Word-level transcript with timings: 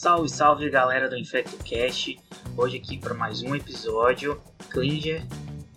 Salve, 0.00 0.30
salve 0.30 0.70
galera 0.70 1.10
do 1.10 1.14
InfectoCast. 1.14 2.18
Hoje 2.56 2.78
aqui 2.78 2.96
para 2.96 3.12
mais 3.12 3.42
um 3.42 3.54
episódio. 3.54 4.40
Klinger, 4.70 5.22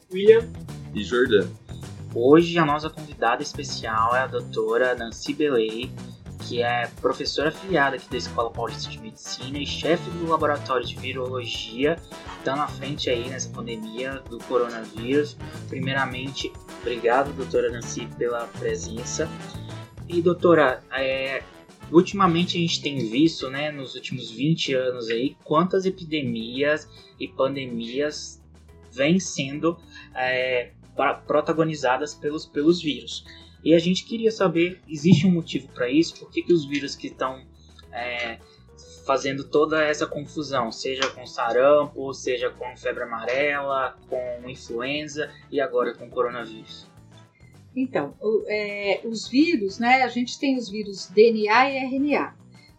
William 0.10 0.47
e 0.94 1.04
Jordan. 1.04 1.46
Hoje 2.15 2.58
a 2.58 2.65
nossa 2.65 2.90
convidada 2.90 3.44
especial 3.44 4.15
é 4.15 4.22
a 4.22 4.28
doutora 4.28 4.96
Nancy 4.96 5.33
Belay, 5.33 5.92
que 6.40 6.63
é 6.63 6.88
professora 7.01 7.49
afiliada 7.49 7.97
aqui 7.97 8.10
da 8.10 8.15
Escola 8.15 8.49
Paulista 8.49 8.90
de 8.90 8.97
Medicina 8.97 9.58
e 9.58 9.65
chefe 9.65 10.10
do 10.12 10.29
laboratório 10.29 10.87
de 10.87 10.96
virologia, 10.96 11.97
está 12.40 12.55
na 12.55 12.69
frente 12.69 13.10
aí 13.10 13.28
nessa 13.28 13.49
pandemia 13.49 14.24
do 14.29 14.37
coronavírus. 14.46 15.35
Primeiramente, 15.67 16.49
obrigado, 16.80 17.34
doutora 17.34 17.70
Nancy, 17.70 18.08
pela 18.17 18.48
presença. 18.58 19.27
E 20.08 20.21
doutora, 20.21 20.81
é, 20.91 21.44
ultimamente 21.93 22.57
a 22.57 22.61
gente 22.61 22.81
tem 22.81 22.97
visto, 23.09 23.49
né, 23.49 23.71
nos 23.71 23.95
últimos 23.95 24.31
20 24.31 24.73
anos 24.73 25.09
aí, 25.09 25.35
quantas 25.43 25.85
epidemias 25.85 26.89
e 27.20 27.27
pandemias 27.27 28.41
vêm 28.91 29.20
sendo 29.20 29.77
é, 30.15 30.71
protagonizadas 31.25 32.13
pelos, 32.13 32.45
pelos 32.45 32.81
vírus. 32.81 33.25
E 33.63 33.73
a 33.73 33.79
gente 33.79 34.05
queria 34.05 34.31
saber, 34.31 34.81
existe 34.87 35.25
um 35.25 35.31
motivo 35.31 35.67
para 35.70 35.89
isso? 35.89 36.20
Por 36.20 36.29
que, 36.29 36.43
que 36.43 36.53
os 36.53 36.65
vírus 36.65 36.95
que 36.95 37.07
estão 37.07 37.41
é, 37.91 38.39
fazendo 39.05 39.43
toda 39.43 39.84
essa 39.84 40.05
confusão, 40.05 40.71
seja 40.71 41.09
com 41.12 41.25
sarampo, 41.25 42.13
seja 42.13 42.49
com 42.49 42.75
febre 42.75 43.03
amarela, 43.03 43.98
com 44.09 44.49
influenza 44.49 45.31
e 45.51 45.62
agora 45.62 45.93
com 45.93 46.09
coronavírus? 46.09 46.92
Então, 47.76 48.13
é, 48.48 49.02
os 49.04 49.27
vírus, 49.27 49.80
né? 49.80 50.04
A 50.04 50.08
gente 50.08 50.40
tem 50.40 50.58
os 50.58 50.70
vírus 50.70 51.08
DNA 51.08 51.71
e 51.71 51.77
RNA. 51.77 52.35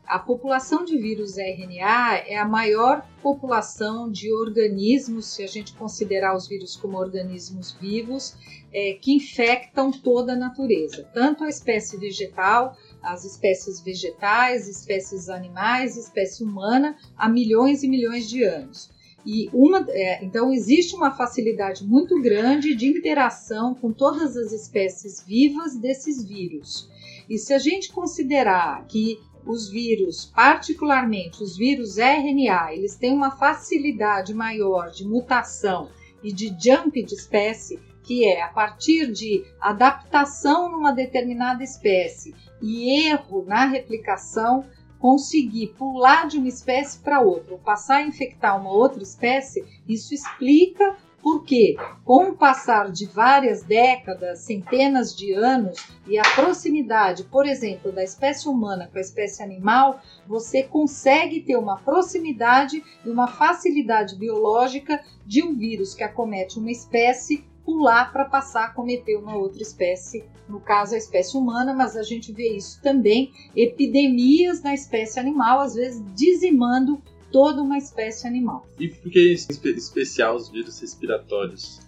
A 0.06 0.18
população 0.18 0.84
de 0.84 0.98
vírus 0.98 1.38
RNA 1.38 2.24
é 2.26 2.36
a 2.36 2.46
maior 2.46 3.06
população 3.22 4.10
de 4.12 4.30
organismos, 4.30 5.34
se 5.34 5.42
a 5.42 5.46
gente 5.46 5.72
considerar 5.72 6.36
os 6.36 6.46
vírus 6.46 6.76
como 6.76 6.98
organismos 6.98 7.72
vivos, 7.72 8.36
é, 8.70 8.92
que 9.00 9.14
infectam 9.14 9.90
toda 9.90 10.34
a 10.34 10.36
natureza, 10.36 11.08
tanto 11.14 11.42
a 11.42 11.48
espécie 11.48 11.96
vegetal, 11.96 12.76
as 13.02 13.24
espécies 13.24 13.80
vegetais, 13.80 14.68
espécies 14.68 15.30
animais, 15.30 15.96
espécie 15.96 16.44
humana, 16.44 16.96
há 17.16 17.26
milhões 17.26 17.82
e 17.82 17.88
milhões 17.88 18.28
de 18.28 18.42
anos. 18.44 18.90
E 19.26 19.48
uma, 19.52 19.84
é, 19.88 20.24
então 20.24 20.52
existe 20.52 20.94
uma 20.94 21.10
facilidade 21.10 21.84
muito 21.84 22.20
grande 22.20 22.74
de 22.74 22.86
interação 22.86 23.74
com 23.74 23.92
todas 23.92 24.36
as 24.36 24.52
espécies 24.52 25.22
vivas 25.26 25.76
desses 25.76 26.22
vírus. 26.22 26.90
E 27.28 27.38
se 27.38 27.54
a 27.54 27.58
gente 27.58 27.92
considerar 27.92 28.86
que 28.86 29.18
os 29.46 29.68
vírus, 29.68 30.24
particularmente 30.34 31.42
os 31.42 31.56
vírus 31.56 31.98
RNA, 31.98 32.72
eles 32.72 32.96
têm 32.96 33.12
uma 33.12 33.30
facilidade 33.30 34.34
maior 34.34 34.90
de 34.90 35.06
mutação 35.06 35.90
e 36.22 36.32
de 36.32 36.54
jump 36.58 37.02
de 37.02 37.14
espécie, 37.14 37.78
que 38.02 38.24
é 38.24 38.42
a 38.42 38.48
partir 38.48 39.10
de 39.10 39.44
adaptação 39.60 40.70
numa 40.70 40.92
determinada 40.92 41.62
espécie 41.62 42.34
e 42.60 43.08
erro 43.08 43.44
na 43.46 43.66
replicação, 43.66 44.64
conseguir 45.04 45.74
pular 45.76 46.26
de 46.26 46.38
uma 46.38 46.48
espécie 46.48 46.98
para 46.98 47.20
outra, 47.20 47.52
ou 47.52 47.58
passar 47.58 47.96
a 47.96 48.06
infectar 48.06 48.58
uma 48.58 48.72
outra 48.72 49.02
espécie, 49.02 49.62
isso 49.86 50.14
explica 50.14 50.96
porque, 51.22 51.76
com 52.06 52.30
o 52.30 52.34
passar 52.34 52.90
de 52.90 53.04
várias 53.04 53.62
décadas, 53.62 54.38
centenas 54.38 55.14
de 55.14 55.34
anos 55.34 55.76
e 56.06 56.18
a 56.18 56.22
proximidade, 56.22 57.24
por 57.24 57.44
exemplo, 57.44 57.92
da 57.92 58.02
espécie 58.02 58.48
humana 58.48 58.88
com 58.90 58.96
a 58.96 59.02
espécie 59.02 59.42
animal, 59.42 60.00
você 60.26 60.62
consegue 60.62 61.42
ter 61.42 61.58
uma 61.58 61.76
proximidade 61.76 62.82
e 63.04 63.10
uma 63.10 63.26
facilidade 63.26 64.16
biológica 64.16 65.04
de 65.26 65.42
um 65.42 65.54
vírus 65.54 65.92
que 65.92 66.02
acomete 66.02 66.58
uma 66.58 66.70
espécie 66.70 67.44
pular 67.64 68.12
para 68.12 68.24
passar 68.24 68.66
a 68.66 68.70
cometer 68.70 69.16
uma 69.16 69.36
outra 69.36 69.62
espécie, 69.62 70.24
no 70.48 70.60
caso 70.60 70.94
a 70.94 70.98
espécie 70.98 71.36
humana, 71.36 71.72
mas 71.72 71.96
a 71.96 72.02
gente 72.02 72.32
vê 72.32 72.56
isso 72.56 72.80
também, 72.82 73.32
epidemias 73.56 74.62
na 74.62 74.74
espécie 74.74 75.18
animal, 75.18 75.60
às 75.60 75.74
vezes 75.74 76.02
dizimando 76.14 77.00
toda 77.32 77.62
uma 77.62 77.78
espécie 77.78 78.26
animal. 78.26 78.66
E 78.78 78.88
por 78.88 79.10
que 79.10 79.32
em 79.32 79.32
especial 79.32 80.36
os 80.36 80.48
vírus 80.48 80.78
respiratórios? 80.78 81.80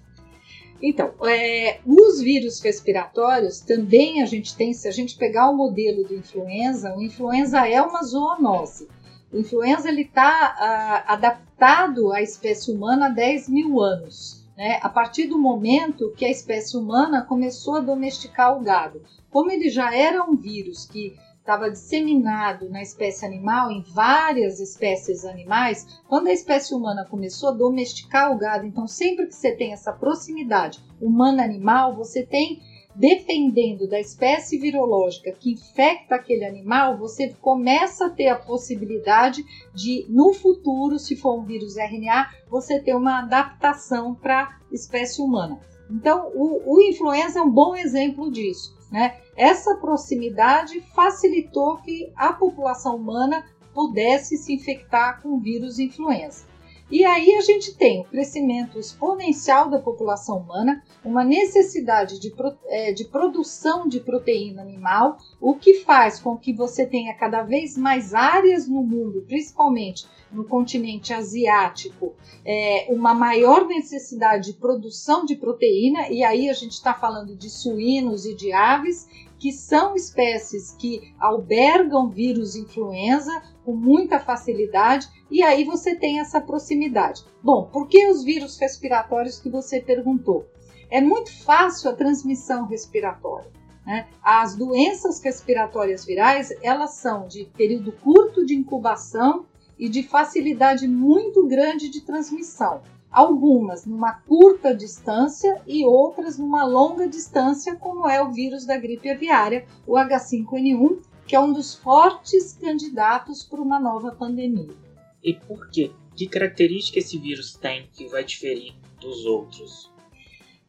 Então, 0.82 1.12
é, 1.24 1.80
os 1.86 2.20
vírus 2.20 2.60
respiratórios 2.60 3.60
também 3.60 4.22
a 4.22 4.26
gente 4.26 4.54
tem, 4.56 4.72
se 4.74 4.86
a 4.86 4.90
gente 4.90 5.16
pegar 5.16 5.48
o 5.48 5.56
modelo 5.56 6.04
do 6.04 6.14
influenza, 6.14 6.94
o 6.94 7.02
influenza 7.02 7.66
é 7.66 7.80
uma 7.80 8.02
zoonose. 8.02 8.88
O 9.32 9.38
influenza 9.38 9.90
está 9.90 11.04
adaptado 11.06 12.12
à 12.12 12.22
espécie 12.22 12.70
humana 12.70 13.06
há 13.06 13.10
10 13.10 13.48
mil 13.48 13.80
anos. 13.80 14.35
Né? 14.56 14.78
A 14.82 14.88
partir 14.88 15.26
do 15.26 15.38
momento 15.38 16.12
que 16.16 16.24
a 16.24 16.30
espécie 16.30 16.76
humana 16.76 17.22
começou 17.22 17.76
a 17.76 17.80
domesticar 17.80 18.56
o 18.56 18.62
gado. 18.62 19.02
Como 19.30 19.50
ele 19.50 19.68
já 19.68 19.94
era 19.94 20.24
um 20.24 20.34
vírus 20.34 20.86
que 20.86 21.14
estava 21.46 21.70
disseminado 21.70 22.68
na 22.68 22.82
espécie 22.82 23.24
animal, 23.24 23.70
em 23.70 23.80
várias 23.80 24.58
espécies 24.58 25.24
animais, 25.24 26.00
quando 26.08 26.26
a 26.26 26.32
espécie 26.32 26.74
humana 26.74 27.06
começou 27.08 27.50
a 27.50 27.52
domesticar 27.52 28.32
o 28.32 28.38
gado, 28.38 28.66
então 28.66 28.88
sempre 28.88 29.26
que 29.26 29.34
você 29.34 29.52
tem 29.52 29.72
essa 29.72 29.92
proximidade 29.92 30.82
humano-animal, 31.00 31.94
você 31.94 32.24
tem, 32.24 32.60
dependendo 32.96 33.86
da 33.86 34.00
espécie 34.00 34.58
virológica 34.58 35.30
que 35.32 35.52
infecta 35.52 36.14
aquele 36.14 36.44
animal, 36.44 36.96
você 36.96 37.28
começa 37.40 38.06
a 38.06 38.10
ter 38.10 38.28
a 38.28 38.36
possibilidade 38.36 39.44
de, 39.74 40.06
no 40.08 40.32
futuro, 40.32 40.98
se 40.98 41.14
for 41.14 41.38
um 41.38 41.44
vírus 41.44 41.76
RNA, 41.76 42.30
você 42.48 42.80
ter 42.80 42.94
uma 42.94 43.20
adaptação 43.20 44.14
para 44.14 44.44
a 44.44 44.74
espécie 44.74 45.20
humana. 45.20 45.60
Então, 45.90 46.32
o, 46.34 46.74
o 46.74 46.80
influenza 46.82 47.38
é 47.38 47.42
um 47.42 47.50
bom 47.50 47.76
exemplo 47.76 48.30
disso. 48.30 48.74
Né? 48.90 49.16
Essa 49.36 49.76
proximidade 49.76 50.80
facilitou 50.94 51.76
que 51.78 52.10
a 52.16 52.32
população 52.32 52.96
humana 52.96 53.44
pudesse 53.74 54.38
se 54.38 54.54
infectar 54.54 55.20
com 55.20 55.34
o 55.34 55.40
vírus 55.40 55.78
influenza. 55.78 56.46
E 56.88 57.04
aí 57.04 57.34
a 57.34 57.40
gente 57.40 57.74
tem 57.74 58.00
o 58.00 58.04
crescimento 58.04 58.78
exponencial 58.78 59.68
da 59.68 59.80
população 59.80 60.38
humana, 60.38 60.84
uma 61.04 61.24
necessidade 61.24 62.20
de, 62.20 62.32
é, 62.68 62.92
de, 62.92 63.04
produção 63.06 63.88
de 63.88 63.98
proteína 63.98 64.62
animal, 64.62 65.18
o 65.40 65.56
que 65.56 65.74
faz 65.80 66.20
com 66.20 66.36
que 66.36 66.52
você 66.52 66.86
tenha 66.86 67.12
cada 67.14 67.42
vez 67.42 67.76
mais 67.76 68.14
áreas 68.14 68.68
no 68.68 68.84
mundo, 68.84 69.24
principalmente 69.26 70.06
no 70.30 70.44
continente 70.44 71.12
asiático, 71.12 72.14
é, 72.44 72.86
uma 72.90 73.14
maior 73.14 73.66
necessidade 73.66 74.52
de 74.52 74.58
produção 74.58 75.24
de 75.24 75.34
proteína, 75.34 76.08
e 76.08 76.22
aí 76.22 76.48
a 76.48 76.52
gente 76.52 76.72
está 76.72 76.94
falando 76.94 77.34
de 77.34 77.50
suínos 77.50 78.26
e 78.26 78.34
de 78.34 78.52
aves, 78.52 79.08
que 79.38 79.52
são 79.52 79.94
espécies 79.94 80.72
que 80.78 81.14
albergam 81.18 82.08
vírus 82.08 82.56
influenza 82.56 83.42
com 83.64 83.74
muita 83.74 84.18
facilidade, 84.18 85.08
e 85.30 85.42
aí 85.42 85.64
você 85.64 85.94
tem 85.94 86.20
essa 86.20 86.40
proximidade. 86.40 87.24
Bom, 87.42 87.68
por 87.72 87.88
que 87.88 88.06
os 88.06 88.24
vírus 88.24 88.58
respiratórios 88.58 89.38
que 89.38 89.50
você 89.50 89.80
perguntou? 89.80 90.46
É 90.90 91.00
muito 91.00 91.32
fácil 91.44 91.90
a 91.90 91.94
transmissão 91.94 92.66
respiratória. 92.66 93.50
Né? 93.84 94.06
As 94.22 94.56
doenças 94.56 95.20
respiratórias 95.20 96.04
virais, 96.04 96.52
elas 96.62 96.94
são 96.94 97.26
de 97.26 97.44
período 97.56 97.92
curto 97.92 98.44
de 98.44 98.54
incubação 98.54 99.46
e 99.78 99.88
de 99.88 100.02
facilidade 100.02 100.88
muito 100.88 101.46
grande 101.46 101.88
de 101.88 102.00
transmissão. 102.00 102.82
Algumas 103.10 103.86
numa 103.86 104.12
curta 104.12 104.74
distância 104.74 105.62
e 105.66 105.84
outras 105.84 106.38
numa 106.38 106.64
longa 106.64 107.08
distância, 107.08 107.74
como 107.76 108.08
é 108.08 108.22
o 108.22 108.32
vírus 108.32 108.66
da 108.66 108.76
gripe 108.76 109.08
aviária, 109.08 109.66
o 109.86 109.94
H5N1, 109.94 111.02
que 111.26 111.34
é 111.34 111.40
um 111.40 111.52
dos 111.52 111.74
fortes 111.74 112.52
candidatos 112.52 113.42
para 113.42 113.60
uma 113.60 113.80
nova 113.80 114.12
pandemia. 114.12 114.74
E 115.22 115.34
por 115.34 115.68
quê? 115.70 115.90
Que 116.14 116.28
característica 116.28 116.98
esse 116.98 117.18
vírus 117.18 117.54
tem 117.54 117.88
que 117.92 118.06
vai 118.06 118.24
diferir 118.24 118.74
dos 119.00 119.24
outros? 119.24 119.90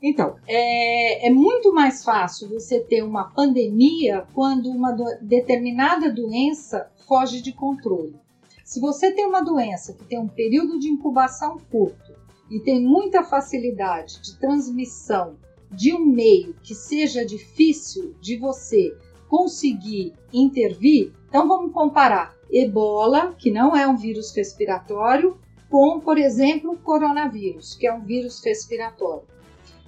Então, 0.01 0.35
é, 0.47 1.27
é, 1.27 1.29
muito 1.29 1.73
mais 1.73 2.03
fácil 2.03 2.49
você 2.49 2.79
ter 2.79 3.03
uma 3.03 3.31
pandemia 3.31 4.27
quando 4.33 4.69
uma 4.69 4.91
do, 4.91 5.03
determinada 5.21 6.11
doença 6.11 6.91
foge 7.07 7.41
de 7.41 7.51
controle. 7.51 8.15
Se 8.63 8.79
você 8.79 9.11
tem 9.11 9.25
uma 9.25 9.41
doença 9.41 9.93
que 9.93 10.05
tem 10.05 10.19
um 10.19 10.27
período 10.27 10.77
de 10.77 10.89
incubação 10.89 11.57
curto 11.71 12.06
e 12.49 12.59
tem 12.59 12.81
muita 12.81 13.23
facilidade 13.23 14.21
de 14.21 14.37
transmissão 14.37 15.37
de 15.69 15.93
um 15.93 16.05
meio 16.05 16.55
que 16.63 16.73
seja 16.73 17.25
difícil 17.25 18.15
de 18.21 18.37
você 18.37 18.95
conseguir 19.27 20.13
intervir, 20.31 21.11
então 21.27 21.47
vamos 21.47 21.73
comparar 21.73 22.33
ebola, 22.49 23.35
que 23.37 23.51
não 23.51 23.75
é 23.75 23.87
um 23.87 23.97
vírus 23.97 24.33
respiratório, 24.33 25.37
com, 25.69 25.99
por 25.99 26.17
exemplo, 26.17 26.71
o 26.71 26.77
coronavírus, 26.77 27.75
que 27.75 27.85
é 27.85 27.93
um 27.93 28.01
vírus 28.01 28.41
respiratório. 28.43 29.23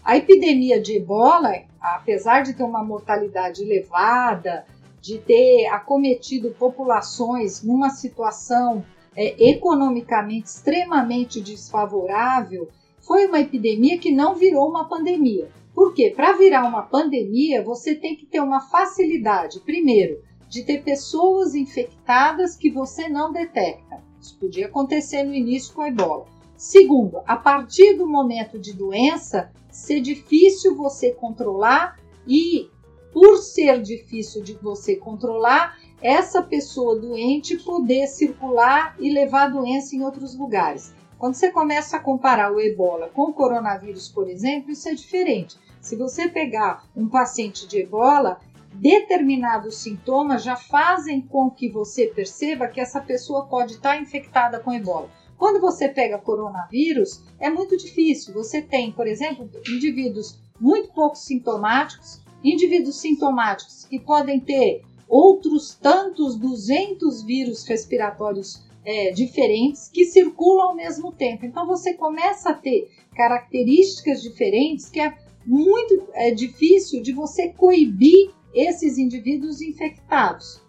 A 0.04 0.18
epidemia 0.18 0.82
de 0.82 0.98
ebola, 0.98 1.54
apesar 1.80 2.42
de 2.42 2.54
ter 2.54 2.64
uma 2.64 2.84
mortalidade 2.84 3.64
elevada, 3.64 4.66
de 5.02 5.18
ter 5.20 5.68
acometido 5.68 6.52
populações 6.52 7.64
numa 7.64 7.90
situação 7.90 8.84
é, 9.22 9.36
economicamente 9.50 10.48
extremamente 10.48 11.42
desfavorável, 11.42 12.70
foi 13.02 13.26
uma 13.26 13.42
epidemia 13.42 13.98
que 13.98 14.14
não 14.14 14.34
virou 14.34 14.70
uma 14.70 14.88
pandemia. 14.88 15.50
Por 15.76 15.94
quê? 15.94 16.14
Para 16.16 16.38
virar 16.38 16.66
uma 16.66 16.84
pandemia, 16.84 17.62
você 17.62 17.94
tem 17.94 18.16
que 18.16 18.26
ter 18.26 18.40
uma 18.40 18.62
facilidade, 18.62 19.60
primeiro, 19.60 20.22
de 20.48 20.64
ter 20.64 20.84
pessoas 20.84 21.54
infectadas 21.54 22.56
que 22.56 22.72
você 22.72 23.10
não 23.10 23.34
detecta. 23.34 24.02
Isso 24.22 24.38
podia 24.40 24.68
acontecer 24.68 25.24
no 25.24 25.34
início 25.34 25.74
com 25.74 25.82
a 25.82 25.90
ebola. 25.90 26.26
Segundo, 26.56 27.20
a 27.28 27.36
partir 27.36 27.96
do 27.96 28.08
momento 28.08 28.58
de 28.58 28.72
doença, 28.72 29.52
ser 29.70 30.00
difícil 30.00 30.78
você 30.78 31.12
controlar 31.12 32.00
e, 32.26 32.70
por 33.12 33.38
ser 33.40 33.82
difícil 33.82 34.42
de 34.42 34.54
você 34.54 34.96
controlar, 34.96 35.78
essa 36.02 36.42
pessoa 36.42 37.00
doente 37.00 37.58
poder 37.58 38.08
circular 38.08 38.96
e 39.00 39.12
levar 39.12 39.44
a 39.44 39.50
doença 39.50 39.96
em 39.96 40.04
outros 40.04 40.36
lugares. 40.38 40.94
Quando 41.18 41.34
você 41.34 41.52
começa 41.52 41.98
a 41.98 42.00
comparar 42.00 42.54
o 42.54 42.62
ebola 42.62 43.10
com 43.14 43.24
o 43.24 43.34
coronavírus, 43.34 44.08
por 44.08 44.30
exemplo, 44.30 44.72
isso 44.72 44.88
é 44.88 44.94
diferente. 44.94 45.58
Se 45.82 45.96
você 45.96 46.30
pegar 46.30 46.86
um 46.96 47.10
paciente 47.10 47.68
de 47.68 47.80
ebola, 47.80 48.40
determinados 48.74 49.78
sintomas 49.78 50.44
já 50.44 50.56
fazem 50.56 51.22
com 51.22 51.50
que 51.50 51.70
você 51.70 52.08
perceba 52.08 52.68
que 52.68 52.80
essa 52.80 53.02
pessoa 53.02 53.48
pode 53.48 53.74
estar 53.74 54.02
infectada 54.02 54.60
com 54.60 54.74
ebola. 54.74 55.10
Quando 55.38 55.60
você 55.60 55.90
pega 55.90 56.18
coronavírus, 56.18 57.24
é 57.40 57.50
muito 57.50 57.78
difícil. 57.78 58.34
Você 58.34 58.62
tem, 58.62 58.92
por 58.92 59.08
exemplo, 59.08 59.50
indivíduos 59.70 60.40
muito 60.60 60.94
pouco 60.94 61.16
sintomáticos, 61.16 62.22
indivíduos 62.44 63.00
sintomáticos 63.00 63.86
que 63.86 64.00
podem 64.00 64.40
ter 64.40 64.84
outros 65.10 65.74
tantos 65.76 66.38
200 66.38 67.24
vírus 67.24 67.66
respiratórios 67.66 68.64
é, 68.86 69.12
diferentes 69.12 69.90
que 69.90 70.06
circulam 70.06 70.70
ao 70.70 70.76
mesmo 70.76 71.12
tempo. 71.12 71.46
Então 71.46 71.66
você 71.66 71.94
começa 71.94 72.52
a 72.52 72.54
ter 72.54 72.90
características 73.16 74.22
diferentes 74.22 74.90
que 74.90 75.00
é 75.00 75.14
muito 75.46 76.08
é, 76.14 76.32
difícil 76.32 77.02
de 77.02 77.12
você 77.12 77.50
coibir 77.50 78.32
esses 78.54 78.98
indivíduos 78.98 79.62
infectados. 79.62 80.62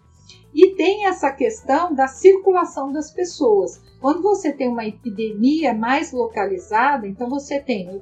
E 0.53 0.71
tem 0.75 1.05
essa 1.07 1.31
questão 1.31 1.93
da 1.93 2.07
circulação 2.07 2.91
das 2.91 3.09
pessoas. 3.09 3.81
Quando 4.01 4.21
você 4.21 4.51
tem 4.51 4.67
uma 4.67 4.85
epidemia 4.85 5.73
mais 5.73 6.11
localizada, 6.11 7.07
então 7.07 7.29
você 7.29 7.59
tem 7.59 7.89
um 7.89 8.01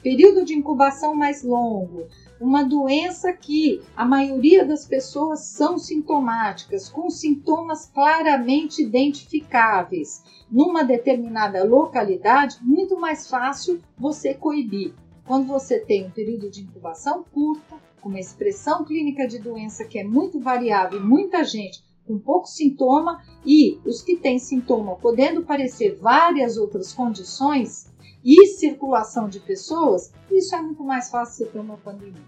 período 0.00 0.44
de 0.44 0.54
incubação 0.54 1.14
mais 1.14 1.42
longo, 1.42 2.06
uma 2.40 2.64
doença 2.64 3.32
que 3.34 3.82
a 3.94 4.04
maioria 4.04 4.64
das 4.64 4.86
pessoas 4.86 5.40
são 5.40 5.78
sintomáticas, 5.78 6.88
com 6.88 7.10
sintomas 7.10 7.84
claramente 7.86 8.82
identificáveis. 8.82 10.24
Numa 10.50 10.82
determinada 10.82 11.62
localidade, 11.62 12.56
muito 12.62 12.98
mais 12.98 13.28
fácil 13.28 13.80
você 13.98 14.32
coibir. 14.32 14.94
Quando 15.26 15.46
você 15.46 15.78
tem 15.78 16.06
um 16.06 16.10
período 16.10 16.50
de 16.50 16.62
incubação 16.62 17.22
curto, 17.22 17.78
com 18.00 18.08
uma 18.08 18.18
expressão 18.18 18.84
clínica 18.84 19.28
de 19.28 19.38
doença 19.38 19.84
que 19.84 19.98
é 19.98 20.04
muito 20.04 20.40
variável, 20.40 21.04
muita 21.04 21.44
gente 21.44 21.84
com 22.06 22.18
pouco 22.18 22.46
sintoma 22.48 23.22
e 23.44 23.78
os 23.84 24.02
que 24.02 24.16
têm 24.16 24.38
sintoma 24.38 24.96
podendo 24.96 25.44
parecer 25.44 25.98
várias 26.00 26.56
outras 26.56 26.92
condições 26.92 27.89
e 28.24 28.46
circulação 28.46 29.28
de 29.28 29.40
pessoas, 29.40 30.12
isso 30.30 30.54
é 30.54 30.62
muito 30.62 30.82
mais 30.82 31.10
fácil 31.10 31.46
de 31.46 31.52
ter 31.52 31.58
uma 31.58 31.76
pandemia. 31.78 32.22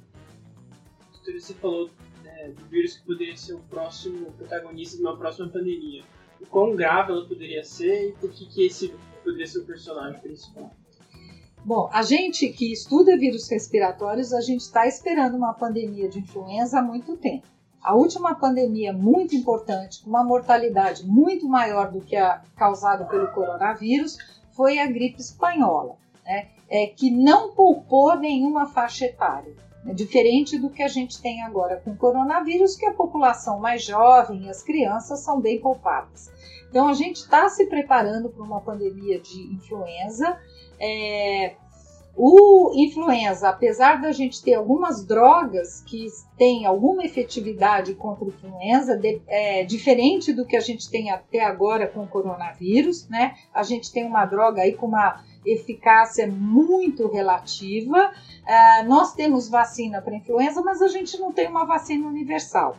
Você 1.24 1.54
falou 1.54 1.90
né, 2.24 2.48
do 2.48 2.64
vírus 2.66 2.96
que 2.96 3.06
poderia 3.06 3.36
ser 3.36 3.54
o 3.54 3.60
próximo 3.60 4.32
protagonista 4.32 4.96
de 4.96 5.02
uma 5.02 5.16
próxima 5.16 5.48
pandemia. 5.48 6.02
O 6.40 6.46
quão 6.46 6.74
grave 6.74 7.12
ela 7.12 7.26
poderia 7.26 7.62
ser 7.62 8.08
e 8.08 8.12
por 8.12 8.30
que, 8.30 8.46
que 8.46 8.66
esse 8.66 8.92
poderia 9.22 9.46
ser 9.46 9.60
o 9.60 9.64
personagem 9.64 10.20
principal? 10.20 10.70
Bom, 11.64 11.88
a 11.92 12.02
gente 12.02 12.48
que 12.48 12.72
estuda 12.72 13.16
vírus 13.16 13.48
respiratórios, 13.48 14.32
a 14.32 14.40
gente 14.40 14.62
está 14.62 14.84
esperando 14.86 15.36
uma 15.36 15.54
pandemia 15.54 16.08
de 16.08 16.18
influenza 16.18 16.80
há 16.80 16.82
muito 16.82 17.16
tempo. 17.16 17.46
A 17.80 17.94
última 17.94 18.34
pandemia 18.34 18.92
muito 18.92 19.36
importante, 19.36 20.02
com 20.02 20.10
uma 20.10 20.24
mortalidade 20.24 21.06
muito 21.06 21.48
maior 21.48 21.90
do 21.90 22.00
que 22.00 22.16
a 22.16 22.42
causada 22.56 23.04
pelo 23.04 23.28
coronavírus, 23.28 24.18
foi 24.54 24.78
a 24.78 24.87
gripe 24.87 25.20
espanhola, 25.20 25.96
né? 26.25 26.49
é, 26.69 26.87
que 26.87 27.10
não 27.10 27.52
poupou 27.52 28.16
nenhuma 28.16 28.66
faixa 28.66 29.06
etária. 29.06 29.54
É 29.87 29.93
diferente 29.93 30.56
do 30.56 30.70
que 30.70 30.82
a 30.82 30.88
gente 30.88 31.20
tem 31.20 31.43
agora 31.43 31.76
com 31.76 31.90
o 31.90 31.96
coronavírus, 31.96 32.76
que 32.76 32.87
a 32.87 32.94
população 32.94 33.58
mais 33.58 33.84
jovem 33.84 34.44
e 34.44 34.49
as 34.49 34.62
crianças 34.62 35.20
são 35.20 35.40
bem 35.40 35.60
poupadas. 35.60 36.31
Então, 36.70 36.88
a 36.88 36.94
gente 36.94 37.16
está 37.16 37.49
se 37.49 37.66
preparando 37.66 38.31
para 38.31 38.43
uma 38.43 38.60
pandemia 38.60 39.20
de 39.20 39.52
influenza 39.52 40.38
é, 40.78 41.56
o 42.14 42.72
influenza, 42.74 43.48
apesar 43.48 44.00
da 44.00 44.12
gente 44.12 44.42
ter 44.42 44.54
algumas 44.54 45.04
drogas 45.04 45.82
que 45.86 46.06
têm 46.36 46.66
alguma 46.66 47.04
efetividade 47.04 47.94
contra 47.94 48.24
o 48.24 48.28
influenza, 48.28 48.96
de, 48.96 49.20
é, 49.26 49.64
diferente 49.64 50.32
do 50.32 50.44
que 50.44 50.56
a 50.56 50.60
gente 50.60 50.90
tem 50.90 51.10
até 51.10 51.42
agora 51.42 51.86
com 51.86 52.00
o 52.00 52.08
coronavírus, 52.08 53.08
né? 53.08 53.34
A 53.52 53.62
gente 53.62 53.90
tem 53.90 54.04
uma 54.04 54.26
droga 54.26 54.62
aí 54.62 54.72
com 54.72 54.86
uma 54.86 55.22
eficácia 55.44 56.26
muito 56.26 57.08
relativa. 57.08 58.12
É, 58.46 58.82
nós 58.84 59.14
temos 59.14 59.48
vacina 59.48 60.02
para 60.02 60.14
influenza, 60.14 60.60
mas 60.62 60.82
a 60.82 60.88
gente 60.88 61.18
não 61.18 61.32
tem 61.32 61.48
uma 61.48 61.64
vacina 61.64 62.06
universal. 62.06 62.76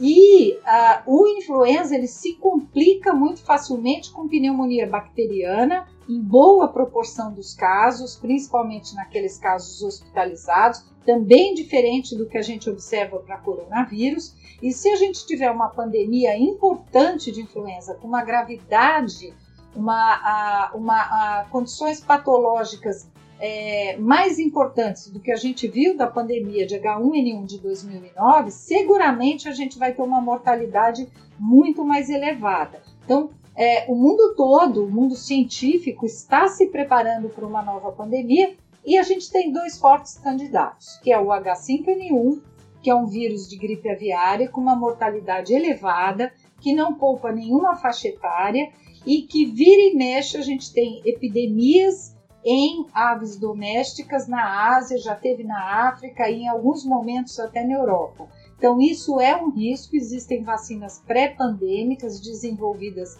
E 0.00 0.52
uh, 0.52 1.02
o 1.06 1.26
influenza 1.26 1.94
ele 1.94 2.06
se 2.06 2.34
complica 2.34 3.12
muito 3.12 3.42
facilmente 3.42 4.12
com 4.12 4.28
pneumonia 4.28 4.86
bacteriana, 4.86 5.88
em 6.08 6.20
boa 6.20 6.68
proporção 6.68 7.32
dos 7.32 7.52
casos, 7.52 8.14
principalmente 8.16 8.94
naqueles 8.94 9.38
casos 9.38 9.82
hospitalizados, 9.82 10.84
também 11.04 11.52
diferente 11.52 12.16
do 12.16 12.26
que 12.26 12.38
a 12.38 12.42
gente 12.42 12.70
observa 12.70 13.18
para 13.18 13.38
coronavírus. 13.38 14.34
E 14.62 14.72
se 14.72 14.88
a 14.88 14.96
gente 14.96 15.26
tiver 15.26 15.50
uma 15.50 15.68
pandemia 15.68 16.36
importante 16.38 17.32
de 17.32 17.42
influenza 17.42 17.94
com 17.94 18.06
uma 18.06 18.24
gravidade, 18.24 19.34
uma, 19.74 20.70
uma 20.74 21.44
condições 21.50 22.00
patológicas 22.00 23.08
é, 23.40 23.96
mais 23.96 24.38
importantes 24.38 25.10
do 25.10 25.20
que 25.20 25.30
a 25.30 25.36
gente 25.36 25.68
viu 25.68 25.96
da 25.96 26.06
pandemia 26.06 26.66
de 26.66 26.76
H1N1 26.76 27.44
de 27.44 27.58
2009, 27.58 28.50
seguramente 28.50 29.48
a 29.48 29.52
gente 29.52 29.78
vai 29.78 29.92
ter 29.92 30.02
uma 30.02 30.20
mortalidade 30.20 31.08
muito 31.38 31.84
mais 31.84 32.10
elevada. 32.10 32.82
Então, 33.04 33.30
é, 33.54 33.86
o 33.88 33.94
mundo 33.94 34.34
todo, 34.36 34.84
o 34.84 34.90
mundo 34.90 35.14
científico, 35.14 36.04
está 36.04 36.48
se 36.48 36.66
preparando 36.66 37.28
para 37.28 37.46
uma 37.46 37.62
nova 37.62 37.92
pandemia 37.92 38.54
e 38.84 38.96
a 38.96 39.02
gente 39.02 39.30
tem 39.30 39.52
dois 39.52 39.78
fortes 39.78 40.18
candidatos, 40.18 40.98
que 41.02 41.12
é 41.12 41.18
o 41.18 41.26
H5N1, 41.26 42.40
que 42.82 42.90
é 42.90 42.94
um 42.94 43.06
vírus 43.06 43.48
de 43.48 43.56
gripe 43.56 43.88
aviária 43.88 44.48
com 44.48 44.60
uma 44.60 44.76
mortalidade 44.76 45.52
elevada, 45.52 46.32
que 46.60 46.72
não 46.72 46.94
poupa 46.94 47.32
nenhuma 47.32 47.76
faixa 47.76 48.08
etária 48.08 48.70
e 49.06 49.22
que 49.22 49.46
vira 49.46 49.92
e 49.92 49.94
mexe 49.94 50.36
a 50.36 50.42
gente 50.42 50.72
tem 50.72 51.00
epidemias 51.04 52.16
em 52.44 52.86
aves 52.94 53.36
domésticas 53.36 54.28
na 54.28 54.76
Ásia, 54.76 54.98
já 54.98 55.14
teve 55.14 55.42
na 55.42 55.88
África 55.88 56.28
e 56.30 56.42
em 56.42 56.48
alguns 56.48 56.84
momentos 56.84 57.38
até 57.38 57.64
na 57.64 57.74
Europa. 57.74 58.28
Então, 58.56 58.80
isso 58.80 59.20
é 59.20 59.36
um 59.36 59.50
risco. 59.50 59.96
Existem 59.96 60.42
vacinas 60.42 61.02
pré-pandêmicas 61.06 62.20
desenvolvidas 62.20 63.18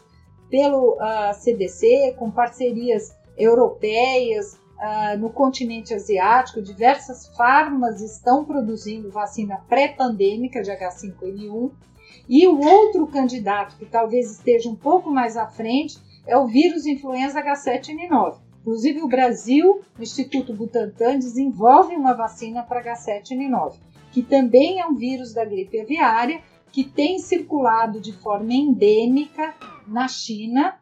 pelo 0.51 0.95
uh, 0.95 1.01
ah, 1.01 1.33
CDC, 1.35 2.15
com 2.19 2.31
parcerias 2.31 3.15
europeias, 3.37 4.55
uh, 4.55 5.19
no 5.19 5.31
continente 5.31 5.93
asiático. 5.93 6.63
Diversas 6.63 7.29
farmas 7.37 8.01
estão 8.01 8.45
produzindo 8.45 9.11
vacina 9.11 9.59
pré-pandêmica 9.69 10.63
de 10.63 10.71
H5N1. 10.71 11.71
E 12.29 12.47
o 12.47 12.59
outro 12.59 13.07
candidato, 13.07 13.77
que 13.77 13.85
talvez 13.85 14.31
esteja 14.31 14.69
um 14.69 14.77
pouco 14.77 15.11
mais 15.11 15.37
à 15.37 15.47
frente, 15.47 15.99
é 16.27 16.37
o 16.37 16.47
vírus 16.47 16.87
influenza 16.87 17.43
H7N9 17.43 18.48
Inclusive, 18.61 19.03
o 19.03 19.09
Brasil, 19.09 19.81
o 19.99 20.03
Instituto 20.03 20.53
Butantan, 20.53 21.19
desenvolve 21.19 21.95
uma 21.95 22.15
vacina 22.15 22.62
para 22.62 22.83
H7N9, 22.83 23.75
que 24.12 24.23
também 24.23 24.81
é 24.81 24.87
um 24.87 24.95
vírus 24.95 25.33
da 25.33 25.45
gripe 25.45 25.81
aviária 25.81 26.43
que 26.73 26.85
tem 26.85 27.19
circulado 27.19 28.00
de 28.00 28.12
forma 28.12 28.53
endêmica 28.53 29.55
na 29.87 30.07
China 30.07 30.79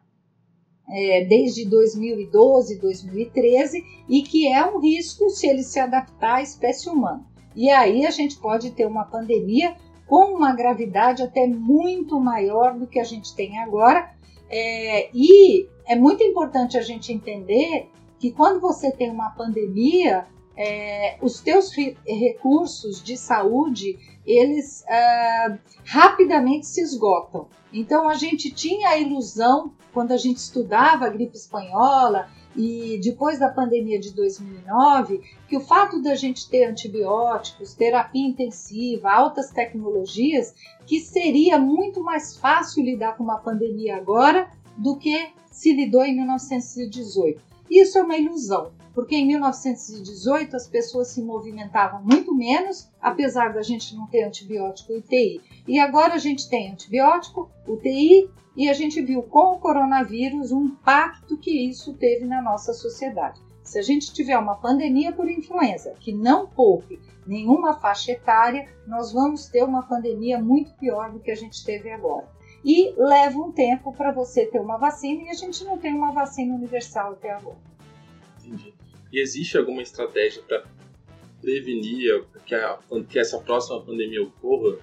é, 0.89 1.25
desde 1.25 1.65
2012, 1.65 2.79
2013 2.79 3.83
e 4.09 4.21
que 4.21 4.47
é 4.51 4.65
um 4.65 4.79
risco 4.79 5.29
se 5.29 5.47
ele 5.47 5.63
se 5.63 5.79
adaptar 5.79 6.35
à 6.35 6.41
espécie 6.41 6.89
humana. 6.89 7.25
E 7.55 7.69
aí 7.69 8.05
a 8.05 8.11
gente 8.11 8.37
pode 8.37 8.71
ter 8.71 8.85
uma 8.85 9.05
pandemia 9.05 9.75
com 10.05 10.33
uma 10.33 10.53
gravidade 10.53 11.21
até 11.21 11.45
muito 11.45 12.19
maior 12.19 12.77
do 12.77 12.87
que 12.87 12.99
a 12.99 13.03
gente 13.03 13.35
tem 13.35 13.59
agora, 13.59 14.09
é, 14.49 15.09
e 15.13 15.67
é 15.85 15.95
muito 15.95 16.23
importante 16.23 16.77
a 16.77 16.81
gente 16.81 17.11
entender 17.11 17.89
que 18.19 18.31
quando 18.31 18.59
você 18.59 18.91
tem 18.91 19.11
uma 19.11 19.29
pandemia, 19.31 20.25
é, 20.55 21.17
os 21.21 21.39
teus 21.39 21.71
re 21.71 21.95
recursos 22.05 23.03
de 23.03 23.15
saúde 23.15 23.97
eles 24.25 24.83
uh, 24.83 25.57
rapidamente 25.85 26.65
se 26.65 26.81
esgotam. 26.81 27.47
Então 27.71 28.09
a 28.09 28.15
gente 28.15 28.51
tinha 28.51 28.89
a 28.89 28.97
ilusão 28.97 29.71
quando 29.93 30.11
a 30.11 30.17
gente 30.17 30.37
estudava 30.37 31.05
a 31.05 31.09
gripe 31.09 31.37
espanhola 31.37 32.27
e 32.57 32.99
depois 33.03 33.37
da 33.37 33.49
pandemia 33.49 33.99
de 33.99 34.11
2009, 34.15 35.21
que 35.47 35.55
o 35.55 35.61
fato 35.61 36.01
da 36.01 36.15
gente 36.15 36.49
ter 36.49 36.65
antibióticos, 36.65 37.75
terapia 37.75 38.27
intensiva, 38.27 39.11
altas 39.11 39.51
tecnologias, 39.51 40.55
que 40.87 40.99
seria 40.99 41.59
muito 41.59 42.01
mais 42.01 42.35
fácil 42.35 42.83
lidar 42.83 43.15
com 43.15 43.23
uma 43.23 43.37
pandemia 43.37 43.97
agora 43.97 44.49
do 44.75 44.97
que 44.97 45.29
se 45.51 45.71
lidou 45.71 46.03
em 46.03 46.15
1918. 46.15 47.39
Isso 47.69 47.97
é 47.97 48.01
uma 48.01 48.17
ilusão, 48.17 48.71
porque 48.97 49.15
em 49.15 49.27
1918 49.27 50.55
as 50.55 50.67
pessoas 50.67 51.09
se 51.09 51.21
movimentavam 51.21 52.01
muito 52.03 52.33
menos, 52.33 52.89
apesar 52.99 53.53
da 53.53 53.61
gente 53.61 53.95
não 53.95 54.07
ter 54.07 54.23
antibiótico 54.23 54.91
UTI. 54.91 55.39
E 55.67 55.79
agora 55.79 56.15
a 56.15 56.17
gente 56.17 56.49
tem 56.49 56.71
antibiótico, 56.71 57.47
UTI 57.67 58.27
e 58.55 58.67
a 58.67 58.73
gente 58.73 58.99
viu 58.99 59.21
com 59.21 59.51
o 59.51 59.59
coronavírus 59.59 60.51
o 60.51 60.63
impacto 60.63 61.37
que 61.37 61.69
isso 61.69 61.93
teve 61.93 62.25
na 62.25 62.41
nossa 62.41 62.73
sociedade. 62.73 63.39
Se 63.61 63.77
a 63.77 63.83
gente 63.83 64.11
tiver 64.11 64.35
uma 64.35 64.55
pandemia 64.55 65.11
por 65.11 65.29
influenza 65.29 65.93
que 65.99 66.11
não 66.11 66.47
poupe 66.47 66.99
nenhuma 67.27 67.75
faixa 67.75 68.13
etária, 68.13 68.67
nós 68.87 69.13
vamos 69.13 69.45
ter 69.45 69.63
uma 69.63 69.83
pandemia 69.83 70.41
muito 70.41 70.73
pior 70.73 71.11
do 71.11 71.19
que 71.19 71.29
a 71.29 71.35
gente 71.35 71.63
teve 71.63 71.91
agora. 71.91 72.27
E 72.65 72.95
leva 72.97 73.37
um 73.37 73.51
tempo 73.51 73.93
para 73.93 74.11
você 74.11 74.47
ter 74.47 74.59
uma 74.59 74.77
vacina 74.77 75.21
e 75.21 75.29
a 75.29 75.35
gente 75.35 75.63
não 75.63 75.77
tem 75.77 75.93
uma 75.93 76.11
vacina 76.11 76.55
universal 76.55 77.11
até 77.11 77.29
agora. 77.29 77.59
Entendi. 78.39 78.76
E 79.11 79.19
existe 79.19 79.57
alguma 79.57 79.81
estratégia 79.81 80.41
para 80.41 80.65
prevenir 81.41 82.25
que, 82.45 82.55
a, 82.55 82.79
que 83.09 83.19
essa 83.19 83.39
próxima 83.39 83.81
pandemia 83.81 84.23
ocorra? 84.23 84.77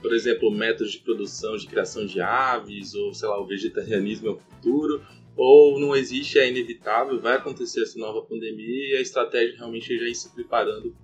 Por 0.00 0.14
exemplo, 0.14 0.50
métodos 0.50 0.92
de 0.92 0.98
produção, 0.98 1.56
de 1.56 1.66
criação 1.66 2.06
de 2.06 2.20
aves, 2.20 2.94
ou 2.94 3.12
sei 3.12 3.28
lá, 3.28 3.38
o 3.38 3.46
vegetarianismo 3.46 4.28
é 4.28 4.30
o 4.32 4.38
futuro? 4.38 5.04
Ou 5.36 5.78
não 5.78 5.94
existe, 5.94 6.38
é 6.38 6.48
inevitável, 6.48 7.20
vai 7.20 7.36
acontecer 7.36 7.82
essa 7.82 7.98
nova 7.98 8.22
pandemia 8.22 8.94
e 8.94 8.96
a 8.96 9.00
estratégia 9.00 9.56
realmente 9.56 9.98
já 9.98 10.04
ir 10.04 10.14
se 10.14 10.34
preparando, 10.34 10.94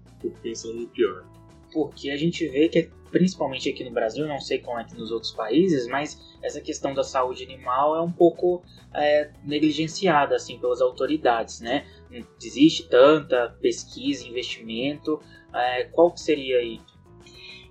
pensando 0.42 0.80
no 0.80 0.88
pior? 0.88 1.24
Porque 1.76 2.08
a 2.08 2.16
gente 2.16 2.48
vê 2.48 2.70
que, 2.70 2.88
principalmente 3.10 3.68
aqui 3.68 3.84
no 3.84 3.90
Brasil, 3.90 4.26
não 4.26 4.40
sei 4.40 4.60
como 4.60 4.78
é 4.78 4.84
que 4.84 4.96
nos 4.96 5.10
outros 5.10 5.30
países, 5.30 5.86
mas 5.86 6.18
essa 6.42 6.58
questão 6.58 6.94
da 6.94 7.04
saúde 7.04 7.44
animal 7.44 7.94
é 7.94 8.00
um 8.00 8.10
pouco 8.10 8.62
é, 8.94 9.30
negligenciada 9.44 10.34
assim 10.34 10.58
pelas 10.58 10.80
autoridades, 10.80 11.60
né? 11.60 11.84
Não 12.10 12.26
existe 12.42 12.88
tanta 12.88 13.54
pesquisa, 13.60 14.26
investimento. 14.26 15.20
É, 15.54 15.84
qual 15.84 16.10
que 16.10 16.20
seria 16.20 16.60
aí 16.60 16.80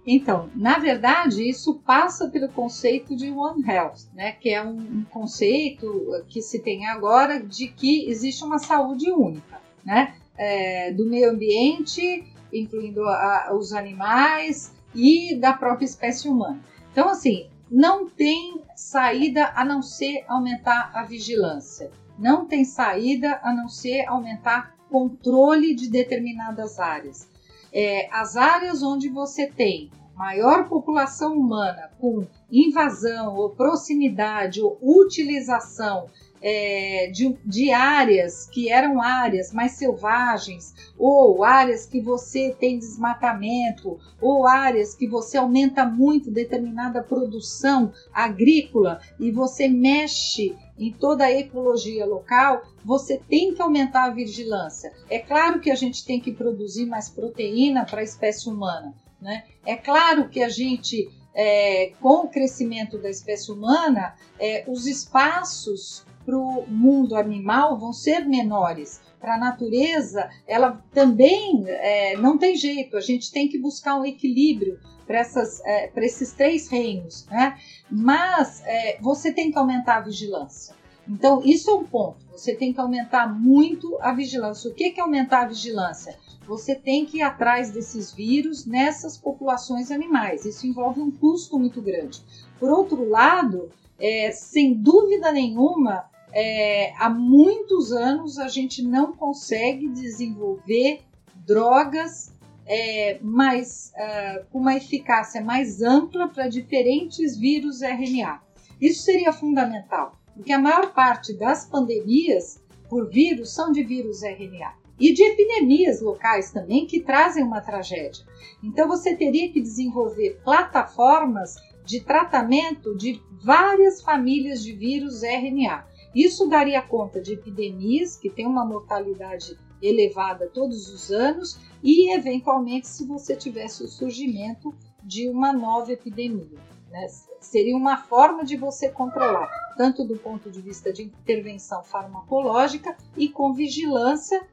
então, 0.08 0.52
na 0.56 0.78
verdade, 0.78 1.50
isso 1.50 1.82
passa 1.84 2.30
pelo 2.30 2.48
conceito 2.50 3.16
de 3.16 3.32
One 3.32 3.68
Health, 3.68 4.14
né, 4.14 4.34
que 4.34 4.50
é 4.50 4.64
um, 4.64 4.78
um, 4.78 5.04
conceito 5.10 6.24
que 6.28 6.44
se 6.44 6.60
tem 6.60 6.86
agora 6.86 7.42
de 7.42 7.68
que 7.70 8.08
existe 8.08 8.44
uma 8.44 8.60
saúde 8.60 9.12
única, 9.12 9.60
né, 9.84 10.16
é, 10.38 10.92
do 10.92 11.10
meio 11.10 11.32
ambiente, 11.32 12.24
incluindo 12.60 13.04
a, 13.08 13.54
os 13.54 13.74
animais 13.74 14.74
e 14.94 15.36
da 15.36 15.54
própria 15.54 15.86
espécie 15.86 16.28
humana. 16.28 16.60
Então, 16.92 17.10
assim, 17.10 17.50
não 17.70 18.08
tem 18.08 18.62
saída 18.76 19.52
a 19.56 19.66
não 19.66 19.82
ser 19.82 20.24
aumentar 20.28 20.92
a 20.94 21.04
vigilância, 21.04 21.92
não 22.18 22.46
tem 22.46 22.64
saída 22.64 23.40
a 23.44 23.54
não 23.54 23.68
ser 23.68 24.06
aumentar 24.08 24.76
controle 24.90 25.74
de 25.74 25.90
determinadas 25.90 26.80
áreas 26.80 27.28
é, 27.76 28.08
as 28.10 28.38
áreas 28.38 28.82
onde 28.82 29.10
você 29.10 29.48
tem 29.48 29.92
maior 30.16 30.70
população 30.70 31.38
humana 31.38 31.92
com 32.00 32.26
invasão 32.50 33.36
ou 33.36 33.50
proximidade 33.50 34.62
ou 34.62 34.80
utilização 34.82 36.08
é, 36.48 37.10
de, 37.12 37.36
de, 37.44 37.72
áreas 37.72 38.46
que 38.46 38.70
eram 38.70 39.02
áreas 39.02 39.52
mais 39.52 39.72
selvagens, 39.72 40.76
ou 40.96 41.44
áreas 41.44 41.88
que 41.88 42.00
você 42.00 42.56
tem 42.60 42.78
desmatamento, 42.78 43.98
ou 44.22 44.46
áreas 44.46 44.94
que 44.94 45.08
você 45.08 45.40
aumenta 45.40 45.84
muito 45.88 46.30
determinada 46.30 47.02
produção 47.02 47.92
agrícola 48.14 49.02
e 49.20 49.32
você 49.32 49.68
mexe 49.68 50.56
em 50.78 50.94
toda 50.94 51.26
a 51.26 51.32
ecologia 51.32 52.06
local, 52.06 52.62
você 52.84 53.20
tem 53.28 53.56
que 53.56 53.62
aumentar 53.64 54.04
a 54.04 54.12
vigilância. 54.12 54.94
É 55.10 55.18
claro 55.18 55.60
que 55.60 55.72
a 55.72 55.76
gente 55.76 56.06
tem 56.06 56.20
que 56.20 56.32
produzir 56.32 56.86
mais 56.86 57.10
proteína 57.10 57.86
para 57.86 58.02
a 58.02 58.04
espécie 58.04 58.48
humana. 58.48 58.94
Né? 59.20 59.46
É 59.66 59.76
claro 59.76 60.30
que 60.30 60.44
a 60.44 60.50
gente, 60.50 61.10
é, 61.34 61.92
com 62.00 62.26
o 62.26 62.28
crescimento 62.28 63.00
da 63.00 63.10
espécie 63.10 63.52
humana, 63.52 64.14
é, 64.40 64.64
os 64.68 64.86
espaços 64.86 66.06
para 66.26 66.38
o 66.38 66.66
mundo 66.68 67.16
animal 67.16 67.78
vão 67.78 67.94
ser 67.94 68.26
menores. 68.26 69.02
Para 69.20 69.36
a 69.36 69.40
natureza, 69.40 70.30
ela 70.48 70.84
também 70.94 71.64
é, 71.68 72.18
não 72.18 72.38
tem 72.38 72.56
jeito, 72.56 72.98
a 72.98 73.02
gente 73.02 73.32
tem 73.32 73.48
que 73.48 73.58
buscar 73.58 73.96
um 73.96 74.06
equilíbrio 74.06 74.80
para 75.06 75.22
é, 75.66 75.92
esses 75.98 76.32
três 76.32 76.68
reinos, 76.68 77.26
né? 77.28 77.58
Mas 77.90 78.64
é, 78.66 78.98
você 79.00 79.32
tem 79.32 79.52
que 79.52 79.58
aumentar 79.58 79.98
a 79.98 80.02
vigilância. 80.02 80.76
Então, 81.08 81.42
isso 81.46 81.70
é 81.70 81.74
um 81.74 81.84
ponto. 81.84 82.26
Você 82.32 82.56
tem 82.56 82.74
que 82.74 82.80
aumentar 82.80 83.28
muito 83.28 83.96
a 84.02 84.12
vigilância. 84.12 84.70
O 84.70 84.74
que 84.74 84.96
é 84.98 85.00
aumentar 85.00 85.44
a 85.44 85.48
vigilância? 85.48 86.18
Você 86.48 86.76
tem 86.76 87.06
que 87.06 87.18
ir 87.18 87.22
atrás 87.22 87.72
desses 87.72 88.12
vírus 88.12 88.66
nessas 88.66 89.18
populações 89.18 89.92
animais. 89.92 90.46
Isso 90.46 90.66
envolve 90.66 91.00
um 91.00 91.12
custo 91.12 91.60
muito 91.60 91.82
grande. 91.82 92.22
Por 92.60 92.70
outro 92.72 93.08
lado, 93.08 93.70
é, 94.00 94.32
sem 94.32 94.74
dúvida 94.74 95.32
nenhuma, 95.32 96.06
é, 96.38 96.94
há 96.98 97.10
muitos 97.10 97.94
anos 97.94 98.38
a 98.38 98.50
gente 98.50 98.84
não 98.84 99.14
consegue 99.14 99.88
desenvolver 99.88 101.00
drogas 101.34 102.36
é, 102.66 103.20
mais, 103.22 103.94
uh, 103.96 104.46
com 104.52 104.60
uma 104.60 104.76
eficácia 104.76 105.42
mais 105.42 105.82
ampla 105.82 106.28
para 106.28 106.50
diferentes 106.50 107.38
vírus 107.38 107.82
RNA. 107.82 108.42
Isso 108.82 109.04
seria 109.04 109.32
fundamental, 109.32 110.20
porque 110.34 110.52
a 110.52 110.60
maior 110.60 110.94
parte 110.94 111.32
das 111.34 111.66
pandemias 111.66 112.62
por 112.90 113.10
vírus 113.10 113.54
são 113.54 113.72
de 113.72 113.82
vírus 113.82 114.22
RNA 114.22 114.74
e 115.00 115.14
de 115.14 115.24
epidemias 115.24 116.02
locais 116.02 116.52
também 116.52 116.86
que 116.86 117.00
trazem 117.00 117.46
uma 117.46 117.62
tragédia. 117.62 118.26
Então 118.62 118.90
você 118.90 119.16
teria 119.16 119.50
que 119.52 119.62
desenvolver 119.62 120.42
plataformas 120.44 121.56
de 121.86 122.02
tratamento 122.02 122.96
de 122.98 123.22
várias 123.42 124.02
famílias 124.02 124.62
de 124.62 124.74
vírus 124.74 125.24
RNA. 125.24 125.86
Isso 126.16 126.48
daria 126.48 126.82
conta 126.82 127.20
de 127.20 127.34
epidemias 127.34 128.16
que 128.16 128.30
têm 128.30 128.48
uma 128.48 128.66
mortalidade 128.66 129.60
elevada 129.82 130.48
todos 130.48 130.88
os 130.90 131.12
anos 131.12 131.60
e, 131.84 132.14
eventualmente, 132.14 132.88
se 132.88 133.06
você 133.06 133.36
tivesse 133.36 133.84
o 133.84 133.88
surgimento 133.88 134.74
de 135.04 135.30
uma 135.30 135.52
nova 135.52 135.92
epidemia. 135.92 136.58
Né? 136.90 137.06
Seria 137.42 137.76
uma 137.76 137.98
forma 137.98 138.46
de 138.46 138.56
você 138.56 138.90
controlar, 138.90 139.50
tanto 139.78 140.06
do 140.06 140.18
ponto 140.18 140.50
de 140.50 140.62
vista 140.62 140.94
de 140.94 141.04
intervenção 141.04 141.84
farmacológica 141.84 142.96
e 143.18 143.28
com 143.28 143.54
vigilância, 143.54 144.48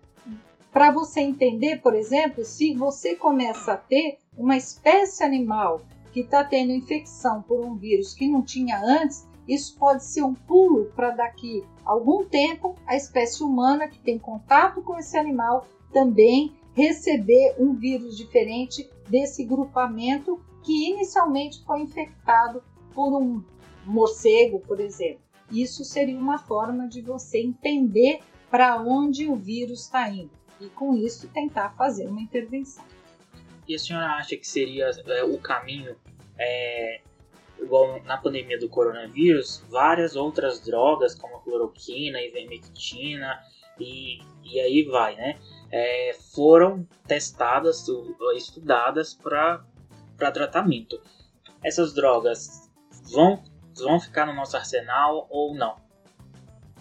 para 0.73 0.91
você 0.91 1.21
entender, 1.21 1.81
por 1.81 1.95
exemplo, 1.95 2.45
se 2.45 2.75
você 2.75 3.15
começa 3.15 3.75
a 3.75 3.77
ter 3.77 4.19
uma 4.37 4.57
espécie 4.57 5.23
animal 5.23 5.83
que 6.13 6.21
está 6.21 6.43
tendo 6.43 6.73
infecção 6.73 7.43
por 7.43 7.65
um 7.65 7.77
vírus 7.77 8.15
que 8.15 8.27
não 8.27 8.43
tinha 8.43 8.83
antes, 8.83 9.27
isso 9.47 9.77
pode 9.79 10.05
ser 10.05 10.23
um 10.23 10.35
pulo 10.35 10.93
para 10.95 11.11
daqui 11.11 11.65
a 11.85 11.91
algum 11.91 12.25
tempo 12.25 12.77
a 12.87 12.97
espécie 12.97 13.43
humana 13.43 13.89
que 13.89 13.99
tem 13.99 14.19
contato 14.19 14.83
com 14.83 14.99
esse 14.99 15.17
animal 15.17 15.67
também 15.93 16.55
receber 16.75 17.55
um 17.59 17.75
vírus 17.75 18.17
diferente 18.17 18.89
desse 19.09 19.45
grupamento 19.45 20.41
que 20.63 20.91
inicialmente 20.91 21.63
foi 21.65 21.81
infectado 21.81 22.63
por 22.95 23.21
um 23.21 23.43
morcego, 23.85 24.61
por 24.61 24.81
exemplo. 24.81 25.21
Isso 25.51 25.85
seria 25.85 26.19
uma 26.19 26.39
forma 26.39 26.89
de 26.89 27.03
você 27.03 27.41
entender 27.41 28.21
para 28.51 28.81
onde 28.81 29.29
o 29.29 29.35
vírus 29.35 29.83
está 29.83 30.09
indo 30.09 30.31
e, 30.61 30.67
com 30.69 30.95
isso, 30.95 31.29
tentar 31.29 31.71
fazer 31.71 32.07
uma 32.07 32.21
intervenção. 32.21 32.85
E 33.67 33.75
a 33.75 33.79
senhora 33.79 34.07
acha 34.13 34.37
que 34.37 34.47
seria 34.47 34.91
é, 35.07 35.25
o 35.25 35.39
caminho, 35.39 35.97
é, 36.39 37.01
igual 37.63 38.03
na 38.05 38.17
pandemia 38.17 38.59
do 38.59 38.69
coronavírus, 38.69 39.65
várias 39.71 40.17
outras 40.17 40.61
drogas, 40.61 41.15
como 41.15 41.37
a 41.37 41.41
cloroquina, 41.41 42.21
ivermectina 42.21 43.41
e, 43.79 44.19
e 44.45 44.61
aí 44.61 44.83
vai, 44.85 45.17
né? 45.17 45.39
é, 45.73 46.15
foram 46.35 46.87
testadas, 47.09 47.87
estudadas 48.37 49.15
para 49.15 49.65
tratamento. 50.31 51.01
Essas 51.65 51.95
drogas 51.95 52.71
vão, 53.11 53.43
vão 53.75 53.99
ficar 53.99 54.27
no 54.27 54.35
nosso 54.35 54.55
arsenal 54.55 55.27
ou 55.31 55.55
não? 55.55 55.77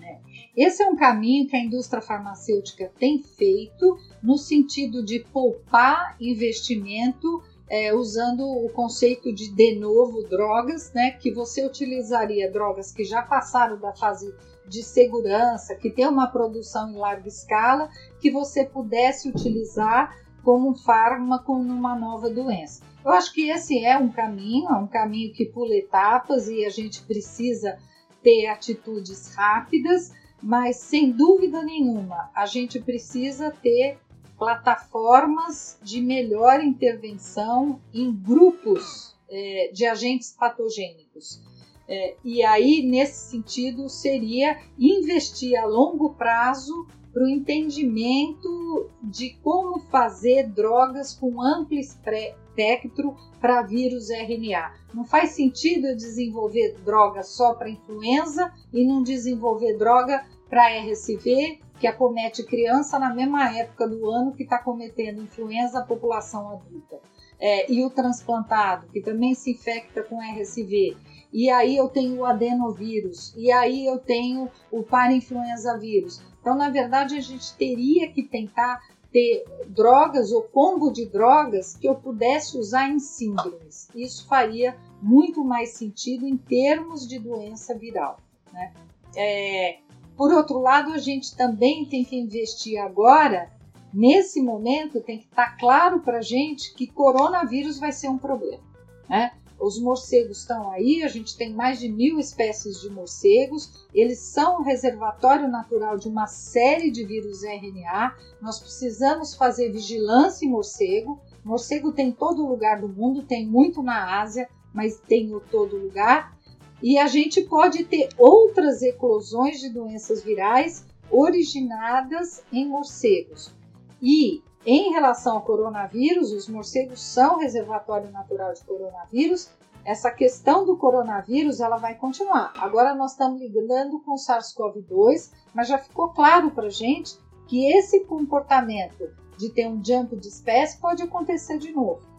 É. 0.02 0.20
Esse 0.58 0.84
é 0.84 0.88
um 0.88 0.98
caminho 0.98 1.48
que 1.48 1.56
a 1.56 1.64
indústria 1.64 2.02
farmacêutica 2.02 2.92
tem 3.00 3.24
feito 3.24 3.98
no 4.22 4.38
sentido 4.38 5.06
de 5.06 5.20
poupar 5.20 6.18
investimento 6.20 7.42
é, 7.72 7.96
usando 7.96 8.42
o 8.44 8.68
conceito 8.70 9.34
de 9.34 9.50
de 9.50 9.80
novo 9.80 10.24
drogas, 10.24 10.92
né, 10.94 11.12
que 11.12 11.32
você 11.32 11.66
utilizaria 11.66 12.52
drogas 12.52 12.92
que 12.92 13.06
já 13.06 13.22
passaram 13.22 13.80
da 13.80 13.94
fase 13.94 14.36
de 14.68 14.84
segurança, 14.84 15.74
que 15.76 15.90
tem 15.90 16.06
uma 16.06 16.28
produção 16.28 16.92
em 16.92 16.98
larga 16.98 17.30
escala, 17.30 17.90
que 18.20 18.30
você 18.30 18.66
pudesse 18.66 19.30
utilizar 19.30 20.14
como 20.44 20.70
um 20.70 20.76
fármaco 20.76 21.58
numa 21.60 21.96
nova 21.96 22.30
doença. 22.30 22.84
Eu 23.06 23.12
acho 23.12 23.34
que 23.34 23.50
esse 23.50 23.86
é 23.86 23.98
um 23.98 24.10
caminho, 24.10 24.70
é 24.70 24.76
um 24.76 24.88
caminho 24.88 25.32
que 25.32 25.46
pula 25.46 25.74
etapas 25.74 26.50
e 26.50 26.66
a 26.66 26.70
gente 26.70 27.02
precisa 27.04 27.78
ter 28.22 28.48
atitudes 28.48 29.34
rápidas, 29.34 30.12
mas 30.44 30.76
sem 30.76 31.10
dúvida 31.10 31.64
nenhuma 31.64 32.30
a 32.36 32.46
gente 32.46 32.82
precisa 32.82 33.50
ter 33.50 33.98
plataformas 34.42 35.78
de 35.84 36.02
melhor 36.02 36.64
intervenção 36.64 37.80
em 37.94 38.12
grupos 38.12 39.16
é, 39.30 39.70
de 39.72 39.86
agentes 39.86 40.32
patogênicos. 40.32 41.40
É, 41.88 42.16
e 42.26 42.44
aí, 42.44 42.82
nesse 42.82 43.30
sentido, 43.30 43.88
seria 43.88 44.60
investir 44.80 45.56
a 45.60 45.68
longo 45.68 46.16
prazo 46.16 46.88
para 47.14 47.24
o 47.24 47.30
entendimento 47.30 48.90
de 49.04 49.38
como 49.44 49.80
fazer 49.92 50.48
drogas 50.48 51.14
com 51.14 51.40
amplo 51.40 51.78
espectro 51.78 53.16
para 53.40 53.62
vírus 53.62 54.10
RNA. 54.10 54.74
Não 54.92 55.06
faz 55.06 55.32
sentido 55.32 55.86
eu 55.86 55.96
desenvolver 55.96 56.80
droga 56.84 57.22
só 57.22 57.54
para 57.54 57.70
influenza 57.70 58.52
e 58.74 58.84
não 58.84 59.04
desenvolver 59.04 59.78
droga 59.78 60.26
para 60.52 60.68
RSV, 60.68 61.62
que 61.80 61.88
acomete 61.88 62.44
criança 62.44 63.00
na 63.00 63.16
mesma 63.16 63.58
época 63.58 63.88
do 63.88 64.10
ano 64.10 64.34
que 64.34 64.44
está 64.44 64.60
cometendo 64.60 65.22
influenza 65.22 65.80
a 65.80 65.86
população 65.86 66.50
adulta. 66.50 67.00
É, 67.40 67.72
e 67.72 67.84
o 67.84 67.90
transplantado, 67.90 68.88
que 68.88 69.02
também 69.02 69.34
se 69.34 69.52
infecta 69.52 70.04
com 70.04 70.20
RSV. 70.20 70.98
E 71.32 71.50
aí 71.50 71.78
eu 71.78 71.88
tenho 71.88 72.20
o 72.20 72.26
adenovírus, 72.26 73.34
e 73.36 73.50
aí 73.50 73.86
eu 73.86 73.98
tenho 73.98 74.50
o 74.70 74.84
parainfluenza 74.84 75.80
vírus. 75.80 76.22
Então, 76.42 76.56
na 76.56 76.70
verdade, 76.70 77.16
a 77.16 77.22
gente 77.22 77.56
teria 77.56 78.12
que 78.12 78.22
tentar 78.22 78.82
ter 79.12 79.46
drogas 79.68 80.32
ou 80.32 80.44
combo 80.44 80.92
de 80.92 81.06
drogas 81.06 81.76
que 81.78 81.88
eu 81.88 81.96
pudesse 81.96 82.58
usar 82.58 82.90
em 82.90 83.00
síndromes. 83.00 83.88
Isso 83.96 84.28
faria 84.28 84.78
muito 85.02 85.44
mais 85.44 85.70
sentido 85.74 86.28
em 86.28 86.38
termos 86.38 87.08
de 87.08 87.18
doença 87.18 87.74
viral. 87.74 88.20
Né? 88.54 88.74
É, 89.16 89.80
por 90.22 90.32
outro 90.32 90.60
lado, 90.60 90.94
a 90.94 91.00
gente 91.00 91.36
também 91.36 91.84
tem 91.84 92.06
que 92.06 92.16
investir 92.16 92.80
agora, 92.80 93.52
nesse 93.92 94.40
momento, 94.40 95.02
tem 95.02 95.18
que 95.18 95.26
estar 95.26 95.58
claro 95.58 96.02
para 96.02 96.20
a 96.20 96.22
gente 96.22 96.76
que 96.76 96.86
coronavírus 96.86 97.80
vai 97.80 97.92
ser 97.92 98.08
um 98.08 98.20
problema. 98.20 98.62
Né? 99.10 99.32
Os 99.60 99.82
morcegos 99.82 100.42
estão 100.42 100.70
aí, 100.70 101.02
a 101.02 101.08
gente 101.08 101.36
tem 101.36 101.52
mais 101.52 101.80
de 101.80 101.90
mil 101.90 102.20
espécies 102.20 102.80
de 102.80 102.92
morcegos, 102.92 103.88
eles 103.92 104.20
são 104.20 104.60
um 104.60 104.64
reservatório 104.64 105.48
natural 105.48 105.98
de 105.98 106.08
uma 106.08 106.28
série 106.28 106.92
de 106.92 107.04
vírus 107.04 107.42
RNA. 107.42 108.16
Nós 108.40 108.60
precisamos 108.60 109.34
fazer 109.34 109.72
vigilância 109.72 110.46
em 110.46 110.52
morcego. 110.52 111.20
Morcego 111.44 111.92
tem 111.92 112.10
em 112.10 112.12
todo 112.12 112.46
lugar 112.46 112.80
do 112.80 112.88
mundo, 112.88 113.24
tem 113.24 113.48
muito 113.48 113.82
na 113.82 114.22
Ásia, 114.22 114.48
mas 114.72 115.00
tem 115.00 115.32
em 115.32 115.40
todo 115.50 115.78
lugar. 115.78 116.38
E 116.82 116.98
a 116.98 117.08
gente 117.08 117.42
pode 117.42 117.84
ter 117.86 118.10
outras 118.18 118.82
eclosões 118.82 119.60
de 119.60 119.70
doenças 119.70 120.24
virais 120.24 120.86
originadas 121.12 122.44
em 122.52 122.68
morcegos. 122.68 123.54
E 124.02 124.42
em 124.66 124.92
relação 124.92 125.36
ao 125.36 125.42
coronavírus, 125.42 126.32
os 126.32 126.48
morcegos 126.48 127.02
são 127.02 127.40
reservatório 127.40 128.12
natural 128.12 128.54
de 128.54 128.64
coronavírus. 128.64 129.50
Essa 129.84 130.12
questão 130.12 130.66
do 130.66 130.78
coronavírus 130.78 131.60
ela 131.60 131.78
vai 131.78 131.96
continuar. 131.96 132.54
Agora 132.56 132.94
nós 132.94 133.12
estamos 133.12 133.42
lidando 133.42 134.00
com 134.00 134.14
o 134.14 134.18
SARS-CoV-2, 134.18 135.32
mas 135.54 135.68
já 135.68 135.78
ficou 135.78 136.10
claro 136.10 136.52
para 136.52 136.70
gente 136.70 137.18
que 137.48 137.72
esse 137.72 138.06
comportamento 138.06 139.10
de 139.38 139.50
ter 139.50 139.68
um 139.68 139.84
jump 139.84 140.16
de 140.16 140.28
espécie 140.28 140.80
pode 140.80 141.02
acontecer 141.02 141.58
de 141.58 141.72
novo. 141.72 142.11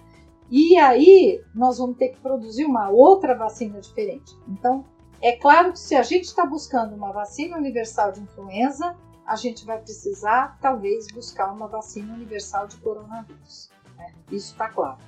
E 0.55 0.77
aí 0.77 1.43
nós 1.55 1.79
vamos 1.79 1.97
ter 1.97 2.11
que 2.11 2.21
produzir 2.21 2.67
uma 2.67 2.91
outra 2.91 3.35
vacina 3.35 3.81
diferente. 3.81 4.37
Então, 4.47 4.85
é 5.23 5.33
claro 5.33 5.73
que 5.73 5.79
se 5.79 5.95
a 5.95 6.03
gente 6.03 6.25
está 6.25 6.45
buscando 6.45 6.95
uma 6.95 7.11
vacina 7.11 7.57
universal 7.57 8.13
de 8.13 8.21
influenza, 8.21 8.95
a 9.27 9.35
gente 9.35 9.65
vai 9.65 9.81
precisar, 9.81 10.59
talvez, 10.61 11.07
buscar 11.07 11.51
uma 11.51 11.67
vacina 11.69 12.13
universal 12.13 12.67
de 12.67 12.77
coronavírus. 12.77 13.71
Né? 13.97 14.13
Isso 14.31 14.53
está 14.53 14.69
claro. 14.69 14.99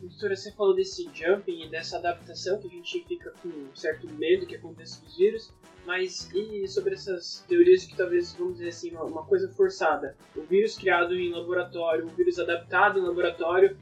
Doutora, 0.00 0.36
você 0.36 0.52
falou 0.52 0.72
desse 0.72 1.10
jumping 1.12 1.64
e 1.64 1.68
dessa 1.68 1.96
adaptação 1.96 2.60
que 2.60 2.68
a 2.68 2.70
gente 2.70 3.04
fica 3.04 3.32
com 3.42 3.48
um 3.48 3.74
certo 3.74 4.08
medo 4.08 4.46
que 4.46 4.54
aconteça 4.54 5.00
com 5.00 5.06
os 5.08 5.16
vírus, 5.16 5.52
mas 5.84 6.30
e 6.32 6.68
sobre 6.68 6.94
essas 6.94 7.44
teorias 7.48 7.82
de 7.82 7.88
que 7.88 7.96
talvez, 7.96 8.34
vamos 8.34 8.54
dizer 8.54 8.68
assim, 8.68 8.94
uma 8.94 9.24
coisa 9.24 9.52
forçada? 9.52 10.16
O 10.36 10.42
vírus 10.42 10.76
criado 10.78 11.12
em 11.16 11.32
laboratório, 11.32 12.06
o 12.06 12.10
vírus 12.10 12.38
adaptado 12.38 13.00
em 13.00 13.02
laboratório 13.02 13.76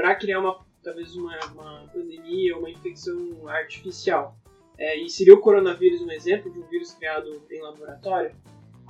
para 0.00 0.14
criar 0.14 0.40
uma 0.40 0.58
talvez 0.82 1.14
uma, 1.14 1.38
uma 1.52 1.86
pandemia, 1.92 2.56
uma 2.56 2.70
infecção 2.70 3.46
artificial. 3.46 4.34
É, 4.78 4.98
e 4.98 5.10
seria 5.10 5.34
o 5.34 5.40
coronavírus 5.40 6.00
um 6.00 6.10
exemplo 6.10 6.50
de 6.50 6.58
um 6.58 6.62
vírus 6.68 6.92
criado 6.92 7.42
em 7.50 7.60
laboratório? 7.60 8.34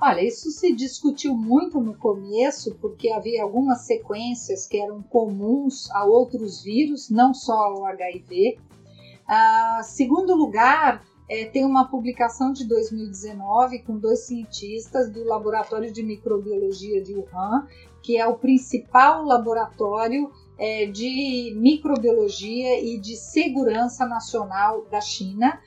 Olha, 0.01 0.25
isso 0.25 0.49
se 0.51 0.73
discutiu 0.73 1.35
muito 1.35 1.81
no 1.81 1.93
começo, 1.95 2.75
porque 2.75 3.09
havia 3.09 3.43
algumas 3.43 3.81
sequências 3.81 4.65
que 4.65 4.77
eram 4.77 5.03
comuns 5.03 5.91
a 5.91 6.05
outros 6.05 6.63
vírus, 6.63 7.09
não 7.09 7.33
só 7.33 7.57
ao 7.57 7.85
HIV. 7.87 8.57
Ah, 9.27 9.81
segundo 9.83 10.33
lugar, 10.33 11.05
é, 11.29 11.43
tem 11.43 11.65
uma 11.65 11.89
publicação 11.89 12.53
de 12.53 12.65
2019 12.65 13.79
com 13.79 13.97
dois 13.97 14.27
cientistas 14.27 15.11
do 15.11 15.25
Laboratório 15.25 15.91
de 15.91 16.03
Microbiologia 16.03 17.03
de 17.03 17.13
Wuhan, 17.13 17.67
que 18.01 18.17
é 18.17 18.25
o 18.25 18.37
principal 18.37 19.25
laboratório 19.25 20.31
é, 20.61 20.85
de 20.85 21.55
microbiologia 21.57 22.79
e 22.79 22.99
de 22.99 23.15
segurança 23.15 24.05
nacional 24.05 24.85
da 24.91 25.01
China 25.01 25.59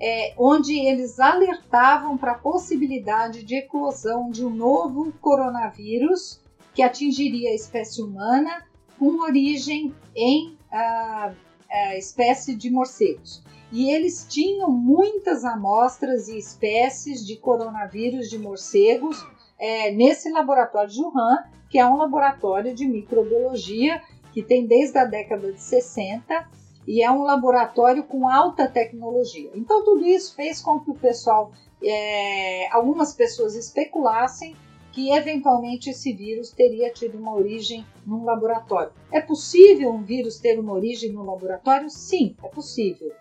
é, 0.00 0.34
onde 0.36 0.76
eles 0.76 1.20
alertavam 1.20 2.18
para 2.18 2.32
a 2.32 2.38
possibilidade 2.38 3.44
de 3.44 3.56
eclosão 3.56 4.28
de 4.28 4.44
um 4.44 4.50
novo 4.50 5.12
coronavírus 5.20 6.40
que 6.74 6.82
atingiria 6.82 7.50
a 7.50 7.54
espécie 7.54 8.02
humana 8.02 8.66
com 8.98 9.22
origem 9.22 9.94
em 10.16 10.56
a, 10.72 11.32
a 11.70 11.96
espécie 11.96 12.54
de 12.56 12.70
morcegos. 12.70 13.44
E 13.70 13.90
eles 13.90 14.26
tinham 14.28 14.70
muitas 14.70 15.44
amostras 15.44 16.26
e 16.26 16.36
espécies 16.36 17.24
de 17.24 17.36
coronavírus 17.36 18.28
de 18.28 18.36
morcegos 18.36 19.24
é, 19.58 19.92
nesse 19.92 20.28
laboratório 20.30 20.90
de 20.90 21.00
Wuhan, 21.00 21.44
que 21.68 21.78
é 21.78 21.86
um 21.86 21.96
laboratório 21.96 22.74
de 22.74 22.86
microbiologia 22.86 24.02
que 24.32 24.42
tem 24.42 24.66
desde 24.66 24.98
a 24.98 25.04
década 25.04 25.52
de 25.52 25.60
60 25.60 26.48
e 26.86 27.02
é 27.02 27.10
um 27.10 27.22
laboratório 27.22 28.04
com 28.04 28.28
alta 28.28 28.66
tecnologia. 28.66 29.50
Então, 29.54 29.84
tudo 29.84 30.04
isso 30.06 30.34
fez 30.34 30.60
com 30.60 30.80
que 30.80 30.90
o 30.90 30.94
pessoal, 30.94 31.52
é, 31.82 32.68
algumas 32.72 33.12
pessoas 33.14 33.54
especulassem 33.54 34.56
que 34.92 35.12
eventualmente 35.12 35.90
esse 35.90 36.12
vírus 36.12 36.50
teria 36.50 36.92
tido 36.92 37.16
uma 37.16 37.34
origem 37.34 37.86
num 38.04 38.24
laboratório. 38.24 38.92
É 39.12 39.20
possível 39.20 39.90
um 39.90 40.02
vírus 40.02 40.38
ter 40.38 40.58
uma 40.58 40.72
origem 40.72 41.12
no 41.12 41.24
laboratório? 41.24 41.88
Sim, 41.88 42.34
é 42.42 42.48
possível. 42.48 43.12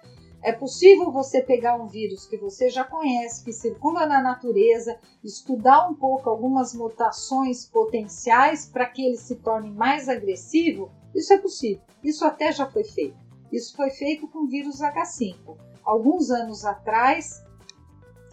É 0.41 0.53
possível 0.53 1.11
você 1.11 1.41
pegar 1.41 1.75
um 1.75 1.87
vírus 1.87 2.25
que 2.25 2.37
você 2.37 2.69
já 2.69 2.83
conhece, 2.83 3.43
que 3.43 3.51
circula 3.51 4.05
na 4.05 4.21
natureza, 4.21 4.97
estudar 5.23 5.89
um 5.89 5.93
pouco 5.93 6.29
algumas 6.29 6.73
mutações 6.73 7.65
potenciais 7.65 8.65
para 8.65 8.85
que 8.85 9.05
ele 9.05 9.17
se 9.17 9.35
torne 9.35 9.69
mais 9.69 10.07
agressivo? 10.07 10.89
Isso 11.13 11.33
é 11.33 11.37
possível. 11.37 11.81
Isso 12.03 12.23
até 12.23 12.51
já 12.51 12.65
foi 12.65 12.85
feito. 12.85 13.17
Isso 13.51 13.75
foi 13.75 13.89
feito 13.89 14.27
com 14.27 14.39
o 14.39 14.47
vírus 14.47 14.79
H5. 14.79 15.57
Alguns 15.83 16.29
anos 16.29 16.63
atrás, 16.63 17.43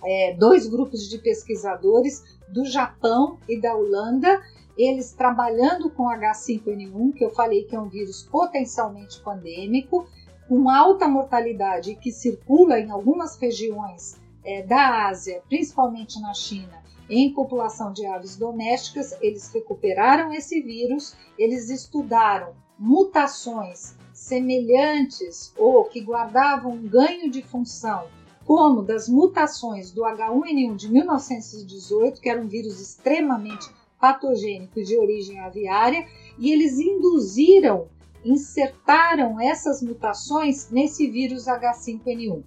é, 0.04 0.34
dois 0.34 0.68
grupos 0.68 1.08
de 1.08 1.18
pesquisadores 1.18 2.22
do 2.48 2.64
Japão 2.64 3.38
e 3.48 3.60
da 3.60 3.74
Holanda, 3.74 4.40
eles 4.76 5.12
trabalhando 5.12 5.90
com 5.90 6.04
H5N1, 6.04 7.14
que 7.14 7.24
eu 7.24 7.30
falei 7.30 7.64
que 7.64 7.74
é 7.74 7.80
um 7.80 7.88
vírus 7.88 8.22
potencialmente 8.22 9.20
pandêmico, 9.22 10.06
com 10.48 10.68
alta 10.70 11.08
mortalidade 11.08 11.94
que 11.96 12.12
circula 12.12 12.78
em 12.78 12.90
algumas 12.90 13.36
regiões 13.36 14.20
é, 14.44 14.62
da 14.62 15.08
Ásia, 15.08 15.42
principalmente 15.48 16.20
na 16.20 16.32
China, 16.32 16.82
em 17.08 17.32
população 17.32 17.92
de 17.92 18.06
aves 18.06 18.36
domésticas, 18.36 19.16
eles 19.20 19.52
recuperaram 19.52 20.32
esse 20.32 20.60
vírus, 20.60 21.16
eles 21.38 21.70
estudaram 21.70 22.54
mutações 22.78 23.94
semelhantes 24.12 25.52
ou 25.56 25.84
que 25.84 26.00
guardavam 26.00 26.72
um 26.72 26.88
ganho 26.88 27.30
de 27.30 27.42
função 27.42 28.06
como 28.46 28.82
das 28.82 29.08
mutações 29.08 29.90
do 29.90 30.02
H1N1 30.02 30.76
de 30.76 30.90
1918, 30.90 32.20
que 32.20 32.28
era 32.28 32.40
um 32.40 32.46
vírus 32.46 32.80
extremamente 32.80 33.68
patogênico 34.00 34.82
de 34.84 34.96
origem 34.96 35.40
aviária, 35.40 36.06
e 36.38 36.52
eles 36.52 36.78
induziram, 36.78 37.88
insertaram 38.24 39.40
essas 39.40 39.82
mutações 39.82 40.70
nesse 40.70 41.10
vírus 41.10 41.46
H5N1. 41.46 42.42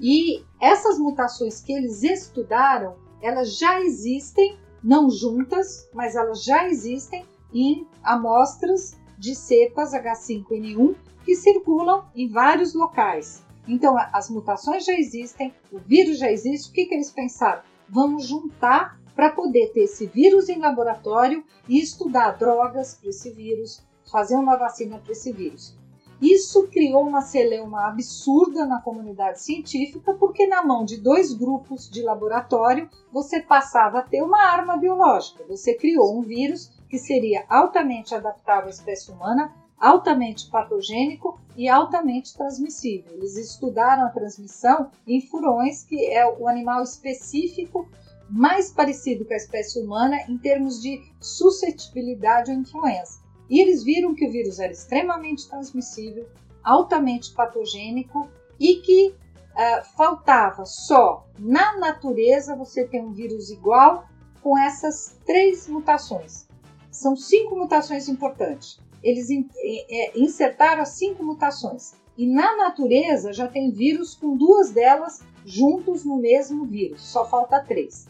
E 0.00 0.44
essas 0.60 0.98
mutações 0.98 1.60
que 1.60 1.72
eles 1.72 2.02
estudaram, 2.02 2.96
elas 3.20 3.56
já 3.56 3.80
existem, 3.80 4.58
não 4.82 5.08
juntas, 5.08 5.88
mas 5.94 6.16
elas 6.16 6.42
já 6.42 6.68
existem 6.68 7.24
em 7.54 7.86
amostras 8.02 8.96
de 9.18 9.34
cepas 9.34 9.92
H5N1 9.92 10.96
que 11.24 11.36
circulam 11.36 12.04
em 12.14 12.28
vários 12.28 12.74
locais. 12.74 13.44
Então, 13.66 13.96
as 14.12 14.28
mutações 14.28 14.84
já 14.84 14.92
existem, 14.92 15.54
o 15.70 15.78
vírus 15.78 16.18
já 16.18 16.30
existe. 16.30 16.70
O 16.70 16.72
que, 16.72 16.86
que 16.86 16.94
eles 16.94 17.12
pensaram? 17.12 17.62
Vamos 17.88 18.26
juntar 18.26 18.98
para 19.14 19.30
poder 19.30 19.72
ter 19.72 19.82
esse 19.82 20.06
vírus 20.06 20.48
em 20.48 20.58
laboratório 20.58 21.44
e 21.68 21.78
estudar 21.80 22.32
drogas 22.32 22.94
para 22.94 23.10
esse 23.10 23.30
vírus, 23.30 23.82
fazer 24.12 24.36
uma 24.36 24.56
vacina 24.56 24.98
para 24.98 25.12
esse 25.12 25.32
vírus. 25.32 25.74
Isso 26.20 26.68
criou 26.68 27.04
uma 27.04 27.20
celeuma 27.20 27.88
absurda 27.88 28.64
na 28.64 28.80
comunidade 28.80 29.42
científica, 29.42 30.14
porque 30.14 30.46
na 30.46 30.62
mão 30.62 30.84
de 30.84 30.98
dois 30.98 31.34
grupos 31.34 31.90
de 31.90 32.00
laboratório 32.00 32.88
você 33.10 33.40
passava 33.40 33.98
a 33.98 34.02
ter 34.02 34.22
uma 34.22 34.40
arma 34.40 34.76
biológica. 34.76 35.42
Você 35.48 35.74
criou 35.74 36.16
um 36.16 36.22
vírus 36.22 36.70
que 36.88 36.96
seria 36.96 37.44
altamente 37.48 38.14
adaptável 38.14 38.68
à 38.68 38.70
espécie 38.70 39.10
humana, 39.10 39.52
altamente 39.76 40.48
patogênico 40.48 41.40
e 41.56 41.68
altamente 41.68 42.36
transmissível. 42.36 43.14
Eles 43.14 43.36
estudaram 43.36 44.04
a 44.04 44.10
transmissão 44.10 44.92
em 45.04 45.20
furões, 45.20 45.82
que 45.82 46.06
é 46.06 46.24
o 46.24 46.46
animal 46.46 46.84
específico 46.84 47.88
mais 48.30 48.70
parecido 48.70 49.24
com 49.24 49.34
a 49.34 49.36
espécie 49.36 49.80
humana 49.80 50.18
em 50.28 50.38
termos 50.38 50.80
de 50.80 51.02
suscetibilidade 51.20 52.52
à 52.52 52.54
influenza. 52.54 53.21
E 53.52 53.60
eles 53.60 53.84
viram 53.84 54.14
que 54.14 54.26
o 54.26 54.30
vírus 54.30 54.58
era 54.58 54.72
extremamente 54.72 55.48
transmissível, 55.48 56.26
altamente 56.64 57.32
patogênico 57.32 58.28
e 58.58 58.76
que 58.76 59.08
uh, 59.08 59.84
faltava 59.96 60.64
só 60.64 61.26
na 61.38 61.76
natureza 61.78 62.56
você 62.56 62.84
ter 62.84 63.00
um 63.00 63.12
vírus 63.12 63.50
igual 63.50 64.08
com 64.42 64.58
essas 64.58 65.18
três 65.24 65.68
mutações. 65.68 66.48
São 66.90 67.14
cinco 67.14 67.54
mutações 67.54 68.08
importantes 68.08 68.80
eles 69.02 69.28
é, 69.30 70.18
insertaram 70.18 70.82
as 70.82 70.90
cinco 70.90 71.24
mutações. 71.24 71.94
E 72.16 72.26
na 72.26 72.56
natureza 72.56 73.32
já 73.32 73.48
tem 73.48 73.70
vírus 73.70 74.14
com 74.14 74.36
duas 74.36 74.70
delas 74.70 75.20
juntos 75.44 76.04
no 76.04 76.18
mesmo 76.18 76.64
vírus, 76.64 77.02
só 77.02 77.28
falta 77.28 77.60
três. 77.60 78.06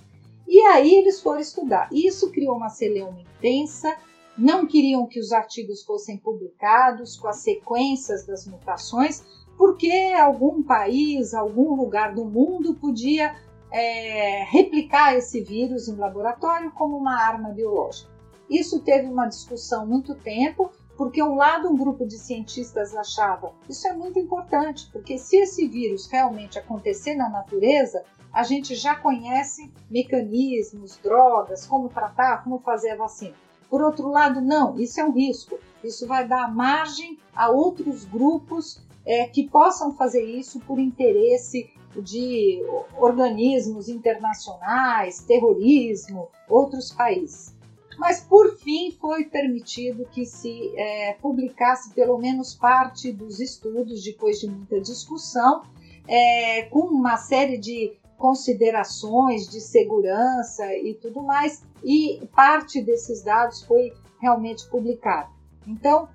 E 0.47 0.61
aí 0.67 0.95
eles 0.95 1.21
foram 1.21 1.41
estudar. 1.41 1.89
Isso 1.91 2.31
criou 2.31 2.57
uma 2.57 2.69
celeuma 2.69 3.21
intensa, 3.21 3.97
não 4.37 4.67
queriam 4.67 5.07
que 5.07 5.21
os 5.21 5.33
artigos 5.33 5.83
fossem 5.83 6.17
publicados 6.17 7.17
com 7.17 7.29
as 7.29 7.39
sequências 7.39 8.27
das 8.27 8.47
mutações, 8.47 9.25
porque 9.57 9.93
algum 10.19 10.63
país, 10.63 11.35
algum 11.35 11.75
lugar 11.75 12.15
do 12.15 12.25
mundo 12.25 12.75
podia 12.75 13.35
é, 13.71 14.45
replicar 14.45 15.17
esse 15.17 15.43
vírus 15.43 15.89
em 15.89 15.97
laboratório 15.97 16.71
como 16.73 16.97
uma 16.97 17.17
arma 17.17 17.51
biológica. 17.51 18.11
Isso 18.49 18.81
teve 18.81 19.07
uma 19.07 19.27
discussão 19.27 19.87
muito 19.87 20.15
tempo 20.15 20.71
porque 20.97 21.23
um 21.23 21.35
lado 21.35 21.69
um 21.69 21.77
grupo 21.77 22.07
de 22.07 22.19
cientistas 22.19 22.95
achava 22.95 23.53
isso 23.69 23.89
é 23.89 23.93
muito 23.93 24.19
importante, 24.19 24.89
porque 24.93 25.17
se 25.17 25.37
esse 25.37 25.67
vírus 25.67 26.07
realmente 26.07 26.59
acontecer 26.59 27.15
na 27.15 27.31
natureza, 27.31 28.05
a 28.33 28.43
gente 28.43 28.75
já 28.75 28.95
conhece 28.95 29.73
mecanismos, 29.91 30.97
drogas, 30.99 31.67
como 31.67 31.89
tratar, 31.89 32.45
como 32.45 32.59
fazer 32.61 32.91
a 32.91 32.97
vacina. 32.97 33.35
Por 33.73 33.81
outro 33.81 34.11
lado, 34.11 34.43
não, 34.43 34.79
isso 34.79 35.01
é 35.01 35.05
um 35.05 35.13
risco. 35.13 35.59
Isso 35.83 36.07
vai 36.07 36.29
dar 36.29 36.55
margem 36.55 37.19
a 37.35 37.49
outros 37.49 38.05
grupos 38.05 38.79
é, 39.07 39.27
que 39.29 39.49
possam 39.49 39.95
fazer 39.95 40.23
isso 40.23 40.61
por 40.61 40.79
interesse 40.79 41.71
de 41.97 42.63
organismos 42.99 43.89
internacionais, 43.89 45.21
terrorismo, 45.21 46.29
outros 46.51 46.93
países 46.93 47.57
mas 47.99 48.21
por 48.21 48.57
fim 48.57 48.91
foi 48.91 49.25
permitido 49.25 50.07
que 50.11 50.25
se 50.25 50.73
é, 50.77 51.13
publicasse 51.21 51.93
pelo 51.93 52.19
menos 52.19 52.55
parte 52.55 53.13
dos 53.13 53.39
estudos, 53.39 54.03
depois 54.03 54.41
de 54.41 54.49
muita 54.49 54.81
discussão, 54.81 55.63
é, 56.09 56.63
com 56.63 56.81
uma 56.87 57.17
série 57.17 57.59
de 57.59 57.93
considerações 58.23 59.49
de 59.49 59.61
segurança 59.61 60.65
e 60.77 60.95
tudo 60.95 61.25
mais, 61.25 61.65
e 61.83 62.25
parte 62.33 62.81
desses 62.81 63.21
dados 63.21 63.65
foi 63.65 63.93
realmente 64.21 64.65
publicada. 64.69 65.29
Então, 65.67 66.09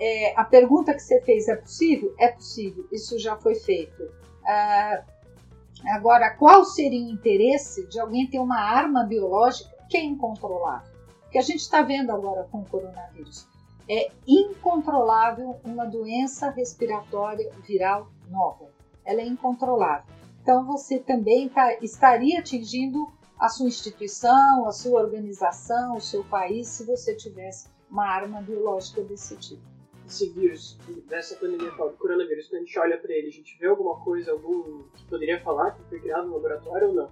é, 0.00 0.34
a 0.36 0.42
pergunta 0.42 0.92
que 0.92 0.98
você 0.98 1.20
fez 1.20 1.46
é 1.46 1.54
possível? 1.54 2.12
É 2.18 2.26
possível, 2.26 2.84
isso 2.90 3.16
já 3.20 3.36
foi 3.36 3.54
feito. 3.54 4.02
Ah, 4.44 5.04
agora, 5.86 6.30
qual 6.30 6.64
seria 6.64 7.06
o 7.06 7.10
interesse 7.10 7.86
de 7.86 8.00
alguém 8.00 8.26
ter 8.26 8.40
uma 8.40 8.58
arma 8.58 9.04
biológica 9.04 9.70
que 9.88 9.96
é 9.96 10.02
incontrolável? 10.02 10.92
que 11.34 11.38
a 11.38 11.42
gente 11.42 11.62
está 11.62 11.82
vendo 11.82 12.12
agora 12.12 12.44
com 12.44 12.58
o 12.58 12.64
coronavírus. 12.64 13.48
É 13.90 14.08
incontrolável 14.24 15.56
uma 15.64 15.84
doença 15.84 16.48
respiratória 16.50 17.50
viral 17.66 18.06
nova. 18.30 18.66
Ela 19.04 19.20
é 19.20 19.26
incontrolável. 19.26 20.14
Então 20.44 20.62
você 20.66 20.98
também 20.98 21.48
tá, 21.48 21.78
estaria 21.80 22.38
atingindo 22.38 23.10
a 23.40 23.48
sua 23.48 23.66
instituição, 23.66 24.68
a 24.68 24.72
sua 24.72 25.00
organização, 25.00 25.96
o 25.96 26.00
seu 26.02 26.22
país, 26.22 26.68
se 26.68 26.84
você 26.84 27.16
tivesse 27.16 27.66
uma 27.90 28.06
arma 28.06 28.42
biológica 28.42 29.02
desse 29.02 29.38
tipo. 29.38 29.62
Esse 30.06 30.28
vírus, 30.28 30.78
dessa 31.08 31.34
pandemia 31.36 31.70
do 31.70 31.96
coronavírus, 31.96 32.48
quando 32.48 32.60
a 32.60 32.64
gente 32.66 32.78
olha 32.78 32.98
para 32.98 33.14
ele, 33.14 33.28
a 33.28 33.32
gente 33.32 33.56
vê 33.58 33.68
alguma 33.68 33.98
coisa, 34.04 34.32
algum 34.32 34.82
que 34.94 35.06
poderia 35.06 35.40
falar 35.40 35.70
que 35.70 35.82
foi 35.84 35.98
criado 35.98 36.26
no 36.26 36.34
laboratório 36.34 36.88
ou 36.88 36.94
não? 36.94 37.10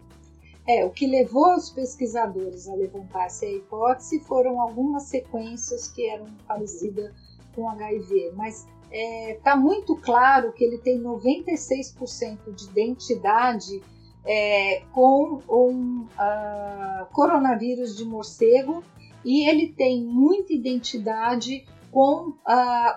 É, 0.68 0.84
o 0.84 0.90
que 0.90 1.06
levou 1.06 1.54
os 1.56 1.70
pesquisadores 1.70 2.68
a 2.68 2.74
levantar 2.74 3.24
essa 3.24 3.46
hipótese 3.46 4.20
foram 4.20 4.60
algumas 4.60 5.04
sequências 5.04 5.88
que 5.88 6.06
eram 6.06 6.26
parecidas 6.46 7.14
com 7.54 7.66
HIV, 7.70 8.32
mas 8.36 8.66
está 8.92 8.98
é, 8.98 9.40
tá 9.42 9.56
muito 9.56 9.96
claro 9.96 10.52
que 10.52 10.62
ele 10.62 10.78
tem 10.78 11.00
96% 11.02 12.54
de 12.54 12.64
identidade 12.64 13.82
é, 14.24 14.82
com 14.92 15.42
um 15.48 16.02
uh, 16.02 17.06
coronavírus 17.12 17.96
de 17.96 18.04
morcego 18.04 18.84
e 19.24 19.48
ele 19.48 19.72
tem 19.72 20.04
muita 20.04 20.52
identidade 20.52 21.64
com 21.90 22.30
uh, 22.30 22.34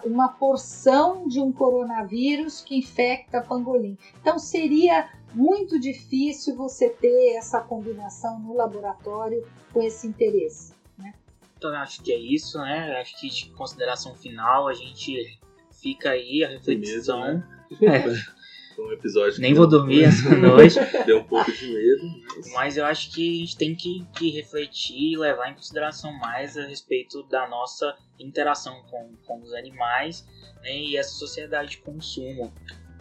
uma 0.06 0.30
porção 0.30 1.28
de 1.28 1.40
um 1.40 1.52
coronavírus 1.52 2.62
que 2.62 2.78
infecta 2.78 3.42
pangolim. 3.42 3.98
Então 4.22 4.38
seria 4.38 5.10
muito 5.34 5.80
difícil 5.80 6.56
você 6.56 6.90
ter 6.90 7.36
essa 7.36 7.60
combinação 7.60 8.40
no 8.40 8.54
laboratório 8.54 9.46
com 9.74 9.82
esse 9.82 10.08
interesse. 10.08 10.74
Né? 10.98 11.14
Então 11.58 11.72
acho 11.74 12.02
que 12.02 12.12
é 12.14 12.18
isso, 12.18 12.58
né? 12.60 13.00
Acho 13.02 13.20
que 13.20 13.30
de 13.30 13.50
consideração 13.52 14.16
final 14.16 14.68
a 14.68 14.74
gente 14.74 15.38
fica 15.86 16.10
aí 16.10 16.44
a 16.44 16.48
reflexão. 16.48 17.22
Mesmo, 17.22 17.88
né? 17.88 17.98
é. 17.98 18.36
Foi 18.76 18.88
um 18.88 18.92
episódio 18.92 19.40
Nem 19.40 19.54
vou 19.54 19.68
dormir 19.68 20.04
essa 20.04 20.36
noite. 20.36 20.78
Deu 21.06 21.20
um 21.20 21.24
pouco 21.24 21.50
de 21.52 21.68
medo. 21.68 22.24
Mas... 22.36 22.54
mas... 22.54 22.78
eu 22.78 22.86
acho 22.86 23.14
que 23.14 23.38
a 23.38 23.40
gente 23.40 23.56
tem 23.56 23.76
que, 23.76 24.06
que 24.18 24.32
refletir 24.32 25.14
e 25.14 25.18
levar 25.18 25.50
em 25.50 25.54
consideração 25.54 26.12
mais 26.18 26.58
a 26.58 26.66
respeito 26.66 27.24
da 27.24 27.48
nossa 27.48 27.96
interação 28.20 28.84
com, 28.90 29.16
com 29.26 29.44
os 29.44 29.54
animais 29.54 30.28
né, 30.62 30.76
e 30.76 30.98
essa 30.98 31.12
sociedade 31.12 31.72
de 31.72 31.78
consumo. 31.78 32.52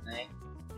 Né? 0.05 0.29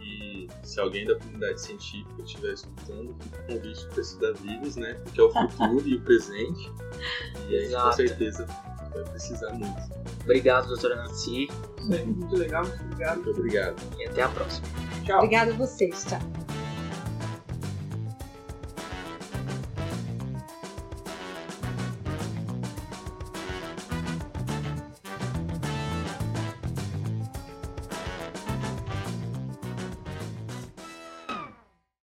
E 0.00 0.48
se 0.62 0.78
alguém 0.80 1.04
da 1.04 1.16
comunidade 1.16 1.60
científica 1.60 2.22
estiver 2.22 2.52
escutando, 2.52 3.16
fica 3.20 3.38
o 3.38 3.46
convite 3.46 3.86
para 3.88 4.00
estudar 4.00 4.32
vírus, 4.34 4.76
né? 4.76 4.94
Porque 5.02 5.20
é 5.20 5.24
o 5.24 5.30
futuro 5.30 5.88
e 5.88 5.96
o 5.96 6.00
presente. 6.00 6.70
E 7.48 7.56
a 7.56 7.60
gente 7.60 7.74
com 7.74 7.92
certeza 7.92 8.46
vai 8.96 9.12
precisar 9.12 9.52
muito. 9.52 9.82
Obrigado, 10.22 10.68
doutora 10.68 10.96
Nancy. 10.96 11.48
Muito 11.82 12.36
legal, 12.36 12.64
muito 12.64 12.82
obrigado. 12.84 13.16
Muito 13.16 13.30
obrigado. 13.30 13.76
E 13.98 14.06
até 14.06 14.22
a 14.22 14.28
próxima. 14.28 14.66
Tchau. 15.04 15.18
Obrigada 15.18 15.52
a 15.52 15.54
vocês, 15.54 16.04
tchau. 16.04 16.45